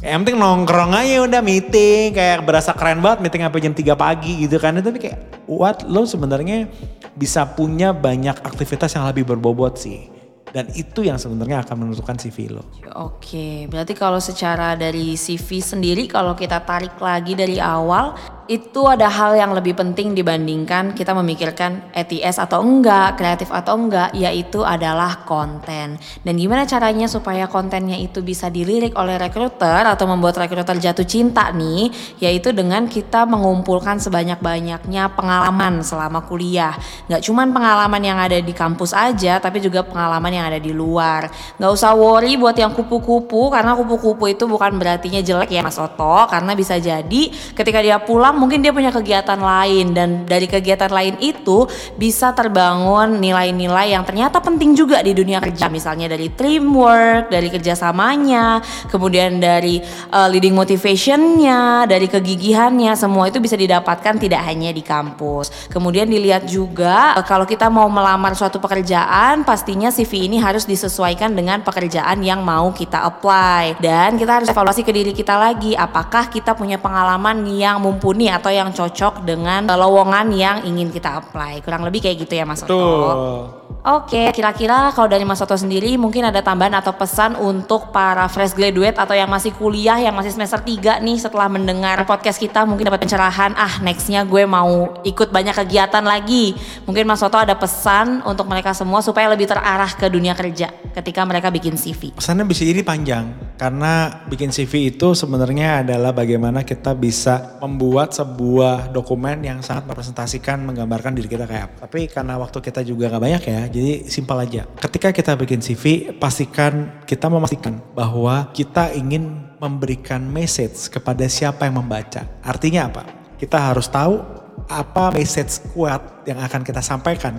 yang 0.02 0.26
penting 0.26 0.38
nongkrong 0.42 0.90
aja 0.90 1.22
udah 1.22 1.42
meeting 1.42 2.10
kayak 2.10 2.42
berasa 2.42 2.74
keren 2.74 2.98
banget 2.98 3.22
meeting 3.22 3.42
sampai 3.46 3.62
jam 3.62 3.74
3 3.74 3.94
pagi 3.94 4.32
gitu 4.42 4.56
kan 4.58 4.74
tapi 4.78 4.98
kayak 4.98 5.46
what 5.46 5.86
lo 5.86 6.02
sebenarnya 6.02 6.66
bisa 7.14 7.46
punya 7.46 7.94
banyak 7.94 8.42
aktivitas 8.42 8.94
yang 8.94 9.06
lebih 9.06 9.26
berbobot 9.26 9.78
sih 9.78 10.18
dan 10.48 10.64
itu 10.74 11.04
yang 11.04 11.20
sebenarnya 11.20 11.60
akan 11.60 11.84
menentukan 11.84 12.16
CV 12.16 12.56
lo. 12.56 12.64
Oke, 12.96 13.68
berarti 13.68 13.92
kalau 13.92 14.16
secara 14.16 14.72
dari 14.80 15.12
CV 15.12 15.60
sendiri 15.60 16.08
kalau 16.08 16.32
kita 16.32 16.64
tarik 16.64 16.96
lagi 16.96 17.36
dari 17.36 17.60
awal 17.60 18.16
itu 18.48 18.88
ada 18.88 19.12
hal 19.12 19.36
yang 19.36 19.52
lebih 19.52 19.76
penting 19.76 20.16
dibandingkan 20.16 20.96
kita 20.96 21.12
memikirkan 21.12 21.92
ETS 21.92 22.40
atau 22.40 22.64
enggak, 22.64 23.20
kreatif 23.20 23.52
atau 23.52 23.76
enggak, 23.76 24.16
yaitu 24.16 24.64
adalah 24.64 25.20
konten. 25.28 26.00
Dan 26.24 26.34
gimana 26.40 26.64
caranya 26.64 27.04
supaya 27.04 27.44
kontennya 27.44 28.00
itu 28.00 28.24
bisa 28.24 28.48
dilirik 28.48 28.96
oleh 28.96 29.20
rekruter 29.20 29.84
atau 29.84 30.08
membuat 30.08 30.40
rekruter 30.40 30.80
jatuh 30.80 31.04
cinta 31.04 31.52
nih, 31.52 31.92
yaitu 32.24 32.56
dengan 32.56 32.88
kita 32.88 33.28
mengumpulkan 33.28 34.00
sebanyak-banyaknya 34.00 35.12
pengalaman 35.12 35.84
selama 35.84 36.24
kuliah. 36.24 36.72
Nggak 37.12 37.28
cuma 37.28 37.44
pengalaman 37.44 38.00
yang 38.00 38.16
ada 38.16 38.40
di 38.40 38.56
kampus 38.56 38.96
aja, 38.96 39.36
tapi 39.44 39.60
juga 39.60 39.84
pengalaman 39.84 40.32
yang 40.32 40.48
ada 40.48 40.56
di 40.56 40.72
luar. 40.72 41.28
Nggak 41.60 41.72
usah 41.76 41.92
worry 41.92 42.40
buat 42.40 42.56
yang 42.56 42.72
kupu-kupu, 42.72 43.52
karena 43.52 43.76
kupu-kupu 43.76 44.24
itu 44.32 44.48
bukan 44.48 44.80
berartinya 44.80 45.20
jelek 45.20 45.52
ya 45.52 45.60
Mas 45.60 45.76
Oto, 45.76 46.24
karena 46.32 46.56
bisa 46.56 46.80
jadi 46.80 47.28
ketika 47.52 47.84
dia 47.84 48.00
pulang 48.00 48.37
mungkin 48.38 48.62
dia 48.62 48.70
punya 48.70 48.94
kegiatan 48.94 49.36
lain 49.36 49.90
dan 49.92 50.22
dari 50.24 50.46
kegiatan 50.46 50.88
lain 50.88 51.18
itu 51.18 51.66
bisa 51.98 52.30
terbangun 52.30 53.18
nilai-nilai 53.18 53.92
yang 53.92 54.06
ternyata 54.06 54.38
penting 54.38 54.78
juga 54.78 55.02
di 55.02 55.10
dunia 55.12 55.42
kerja 55.42 55.66
misalnya 55.66 56.06
dari 56.06 56.30
teamwork, 56.30 57.28
dari 57.34 57.50
kerjasamanya, 57.50 58.62
kemudian 58.86 59.42
dari 59.42 59.82
uh, 60.14 60.30
leading 60.30 60.54
motivationnya, 60.54 61.90
dari 61.90 62.06
kegigihannya, 62.06 62.94
semua 62.94 63.26
itu 63.26 63.42
bisa 63.42 63.58
didapatkan 63.58 64.14
tidak 64.22 64.46
hanya 64.46 64.70
di 64.70 64.86
kampus. 64.86 65.68
Kemudian 65.68 66.06
dilihat 66.06 66.46
juga 66.46 67.18
uh, 67.18 67.26
kalau 67.26 67.42
kita 67.42 67.66
mau 67.66 67.90
melamar 67.90 68.38
suatu 68.38 68.62
pekerjaan, 68.62 69.42
pastinya 69.42 69.90
CV 69.90 70.30
ini 70.30 70.38
harus 70.38 70.62
disesuaikan 70.62 71.34
dengan 71.34 71.66
pekerjaan 71.66 72.22
yang 72.22 72.46
mau 72.46 72.70
kita 72.70 73.02
apply 73.02 73.82
dan 73.82 74.14
kita 74.14 74.40
harus 74.40 74.48
evaluasi 74.48 74.86
ke 74.86 74.94
diri 74.94 75.10
kita 75.10 75.34
lagi, 75.34 75.74
apakah 75.74 76.30
kita 76.30 76.54
punya 76.54 76.78
pengalaman 76.78 77.42
yang 77.50 77.82
mumpuni 77.82 78.27
atau 78.32 78.52
yang 78.52 78.70
cocok 78.72 79.24
dengan 79.24 79.64
lowongan 79.68 80.26
yang 80.32 80.56
ingin 80.64 80.88
kita 80.92 81.20
apply. 81.20 81.64
Kurang 81.64 81.84
lebih 81.84 82.04
kayak 82.04 82.24
gitu 82.24 82.32
ya 82.36 82.44
Mas 82.44 82.64
Oto. 82.64 83.67
Oke, 83.88 84.28
kira-kira 84.36 84.92
kalau 84.92 85.08
dari 85.08 85.24
Mas 85.24 85.40
Oto 85.40 85.56
sendiri 85.56 85.96
mungkin 85.96 86.20
ada 86.20 86.44
tambahan 86.44 86.76
atau 86.76 86.92
pesan 86.92 87.40
untuk 87.40 87.88
para 87.88 88.28
fresh 88.28 88.52
graduate 88.52 89.00
atau 89.00 89.16
yang 89.16 89.32
masih 89.32 89.56
kuliah, 89.56 89.96
yang 89.96 90.12
masih 90.12 90.28
semester 90.36 90.60
3 90.60 91.00
nih 91.00 91.16
setelah 91.16 91.48
mendengar 91.48 91.96
podcast 92.04 92.36
kita 92.36 92.68
mungkin 92.68 92.84
dapat 92.92 93.08
pencerahan, 93.08 93.56
ah 93.56 93.80
nextnya 93.80 94.28
gue 94.28 94.44
mau 94.44 94.92
ikut 95.08 95.32
banyak 95.32 95.56
kegiatan 95.64 96.04
lagi. 96.04 96.52
Mungkin 96.84 97.08
Mas 97.08 97.24
Oto 97.24 97.40
ada 97.40 97.56
pesan 97.56 98.20
untuk 98.28 98.44
mereka 98.44 98.76
semua 98.76 99.00
supaya 99.00 99.24
lebih 99.32 99.48
terarah 99.48 99.88
ke 99.96 100.04
dunia 100.12 100.36
kerja 100.36 100.68
ketika 100.92 101.24
mereka 101.24 101.48
bikin 101.48 101.80
CV. 101.80 102.12
Pesannya 102.12 102.44
bisa 102.44 102.68
jadi 102.68 102.84
panjang 102.84 103.56
karena 103.56 104.20
bikin 104.28 104.52
CV 104.52 104.92
itu 104.92 105.16
sebenarnya 105.16 105.80
adalah 105.80 106.12
bagaimana 106.12 106.60
kita 106.60 106.92
bisa 106.92 107.56
membuat 107.64 108.12
sebuah 108.12 108.92
dokumen 108.92 109.48
yang 109.48 109.64
sangat 109.64 109.88
merepresentasikan 109.88 110.60
menggambarkan 110.60 111.16
diri 111.16 111.32
kita 111.32 111.48
kayak 111.48 111.72
apa. 111.72 111.88
Tapi 111.88 112.04
karena 112.12 112.36
waktu 112.36 112.60
kita 112.60 112.84
juga 112.84 113.08
gak 113.08 113.24
banyak 113.24 113.42
ya, 113.48 113.77
jadi 113.78 113.94
simpel 114.10 114.38
aja. 114.42 114.66
Ketika 114.82 115.14
kita 115.14 115.38
bikin 115.38 115.62
CV, 115.62 116.10
pastikan 116.18 117.02
kita 117.06 117.30
memastikan 117.30 117.78
bahwa 117.94 118.50
kita 118.50 118.90
ingin 118.98 119.46
memberikan 119.62 120.26
message 120.26 120.90
kepada 120.90 121.30
siapa 121.30 121.70
yang 121.70 121.78
membaca. 121.78 122.26
Artinya 122.42 122.90
apa? 122.90 123.02
Kita 123.38 123.70
harus 123.70 123.86
tahu 123.86 124.18
apa 124.66 125.14
message 125.14 125.62
kuat 125.70 126.26
yang 126.26 126.42
akan 126.42 126.66
kita 126.66 126.82
sampaikan 126.82 127.38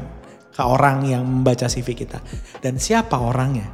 ke 0.55 0.63
orang 0.63 1.03
yang 1.03 1.27
membaca 1.27 1.67
CV 1.67 1.91
kita. 1.91 2.23
Dan 2.63 2.79
siapa 2.79 3.19
orangnya, 3.19 3.67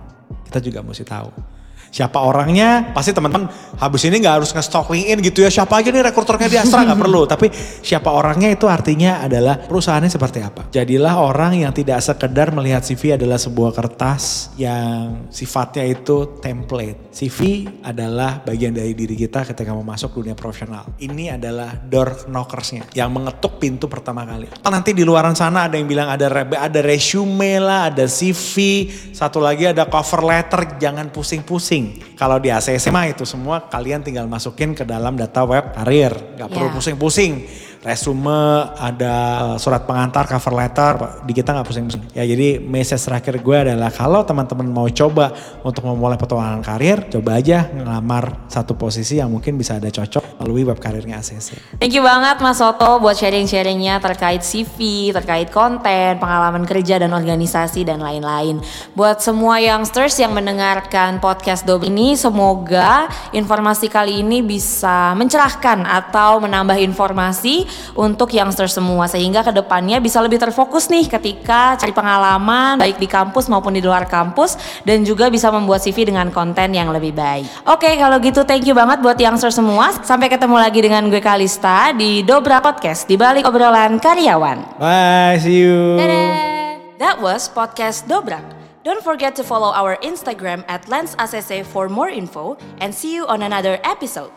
kita 0.49 0.58
juga 0.58 0.82
mesti 0.82 1.06
tahu. 1.06 1.55
Siapa 1.96 2.20
orangnya, 2.20 2.92
pasti 2.92 3.16
teman-teman 3.16 3.48
habis 3.80 4.04
ini 4.04 4.20
nggak 4.20 4.44
harus 4.44 4.52
nge-stalk 4.52 4.92
LinkedIn 4.92 5.20
gitu 5.32 5.40
ya. 5.48 5.50
Siapa 5.52 5.80
aja 5.80 5.90
nih 5.96 6.04
rekruternya 6.04 6.48
di 6.52 6.58
Astra 6.60 6.84
nggak 6.84 7.00
perlu. 7.00 7.24
Tapi 7.24 7.48
siapa 7.80 8.12
orangnya 8.12 8.52
itu 8.52 8.68
artinya 8.68 9.24
adalah 9.24 9.64
perusahaannya 9.64 10.12
seperti 10.12 10.40
apa. 10.44 10.68
Jadilah 10.76 11.16
orang 11.24 11.56
yang 11.56 11.72
tidak 11.72 12.04
sekedar 12.04 12.52
melihat 12.52 12.84
CV 12.84 13.16
adalah 13.16 13.40
sebuah 13.40 13.72
kertas 13.72 14.52
yang 14.60 15.28
sifatnya 15.32 15.88
itu 15.88 16.40
template. 16.44 17.16
CV 17.16 17.64
adalah 17.80 18.44
bagian 18.44 18.76
dari 18.76 18.92
diri 18.92 19.16
kita 19.16 19.48
ketika 19.56 19.72
mau 19.72 19.88
masuk 19.88 20.20
dunia 20.20 20.36
profesional. 20.36 20.92
Ini 21.00 21.40
adalah 21.40 21.80
door 21.80 22.28
knockersnya 22.28 22.92
yang 22.92 23.12
mengetuk 23.16 23.56
pintu 23.56 23.88
pertama 23.88 24.28
kali. 24.28 24.52
Nanti 24.68 24.92
di 24.92 25.08
luaran 25.08 25.32
sana 25.32 25.72
ada 25.72 25.80
yang 25.80 25.88
bilang 25.88 26.12
ada 26.12 26.28
ada 26.44 26.80
resume 26.84 27.58
lah, 27.64 27.88
ada 27.88 28.04
CV, 28.06 28.88
satu 29.16 29.40
lagi 29.40 29.72
ada 29.72 29.88
cover 29.88 30.22
letter, 30.28 30.78
jangan 30.78 31.08
pusing-pusing. 31.10 31.64
Kalau 32.13 32.38
di 32.38 32.54
ACC 32.54 32.93
mah 32.93 33.10
itu 33.10 33.25
semua 33.25 33.65
kalian 33.65 34.06
tinggal 34.06 34.30
masukin 34.30 34.78
ke 34.78 34.86
dalam 34.86 35.17
data 35.17 35.41
web 35.41 35.73
karir, 35.73 36.13
nggak 36.38 36.49
perlu 36.54 36.69
Yeah. 36.69 37.64
Resume, 37.86 38.74
ada 38.82 39.13
surat 39.62 39.86
pengantar, 39.86 40.26
cover 40.26 40.58
letter, 40.58 41.21
di 41.21 41.38
kita 41.38 41.54
nggak 41.54 41.67
pusing-pusing. 41.69 42.04
Ya 42.17 42.26
jadi 42.26 42.58
message 42.58 43.06
terakhir 43.06 43.38
gue 43.45 43.58
adalah 43.62 43.93
kalau 43.93 44.26
teman-teman 44.26 44.65
mau 44.65 44.89
coba 44.89 45.30
untuk 45.62 45.86
memulai 45.86 46.17
petualangan 46.17 46.65
karir, 46.65 47.06
coba 47.13 47.38
aja 47.38 47.69
ngelamar 47.69 48.50
satu 48.50 48.74
posisi 48.74 49.21
yang 49.21 49.30
mungkin 49.30 49.54
bisa 49.54 49.78
ada 49.78 49.93
cocok 49.93 50.41
melalui 50.41 50.65
web 50.65 50.82
karirnya 50.82 51.21
ACC. 51.21 51.78
Thank 51.78 51.93
you 51.93 52.02
banget 52.02 52.41
Mas 52.41 52.58
Soto 52.58 52.98
buat 52.98 53.13
sharing-sharingnya 53.21 54.02
terkait 54.02 54.41
CV, 54.41 55.13
terkait 55.13 55.54
konten, 55.54 56.17
pengalaman 56.17 56.65
kerja 56.65 56.98
dan 56.98 57.13
organisasi 57.13 57.86
dan 57.86 58.02
lain-lain. 58.02 58.65
Buat 58.98 59.21
semua 59.21 59.62
youngsters 59.62 60.17
yang 60.17 60.34
mendengarkan 60.34 61.21
podcast 61.21 61.69
Dob 61.69 61.86
ini, 61.86 62.17
semoga 62.17 63.06
informasi 63.30 63.93
kali 63.93 64.26
ini 64.26 64.41
bisa 64.41 65.13
mencerahkan 65.13 65.86
atau 65.86 66.41
menambah 66.41 66.82
informasi 66.82 67.75
untuk 67.96 68.32
youngsters 68.32 68.76
semua 68.76 69.08
sehingga 69.08 69.42
ke 69.42 69.52
depannya 69.56 69.98
bisa 70.04 70.20
lebih 70.20 70.38
terfokus 70.42 70.92
nih 70.92 71.08
ketika 71.08 71.80
cari 71.80 71.94
pengalaman 71.96 72.80
baik 72.80 73.00
di 73.00 73.08
kampus 73.08 73.48
maupun 73.48 73.76
di 73.76 73.82
luar 73.82 74.06
kampus 74.06 74.60
dan 74.84 75.02
juga 75.08 75.32
bisa 75.32 75.50
membuat 75.50 75.82
CV 75.82 76.08
dengan 76.10 76.30
konten 76.30 76.76
yang 76.76 76.92
lebih 76.92 77.16
baik. 77.16 77.48
Oke, 77.70 77.96
kalau 77.96 78.18
gitu 78.20 78.44
thank 78.44 78.68
you 78.68 78.76
banget 78.76 79.00
buat 79.00 79.18
youngsters 79.20 79.56
semua. 79.56 79.96
Sampai 80.04 80.28
ketemu 80.28 80.56
lagi 80.60 80.80
dengan 80.84 81.08
gue 81.08 81.22
Kalista 81.24 81.96
di 81.96 82.22
Dobra 82.22 82.60
Podcast 82.60 83.08
di 83.08 83.16
balik 83.16 83.48
obrolan 83.48 83.98
karyawan. 83.98 84.78
Bye, 84.78 85.40
see 85.40 85.64
you. 85.64 85.96
Dadah. 85.98 86.56
That 87.00 87.20
was 87.20 87.52
podcast 87.52 88.08
Dobrak. 88.08 88.44
Don't 88.86 89.04
forget 89.04 89.36
to 89.36 89.44
follow 89.44 89.74
our 89.74 89.98
Instagram 90.06 90.64
at 90.70 90.86
LensACC 90.86 91.66
for 91.66 91.90
more 91.90 92.10
info 92.10 92.56
and 92.80 92.94
see 92.94 93.16
you 93.16 93.26
on 93.26 93.42
another 93.42 93.82
episode. 93.84 94.30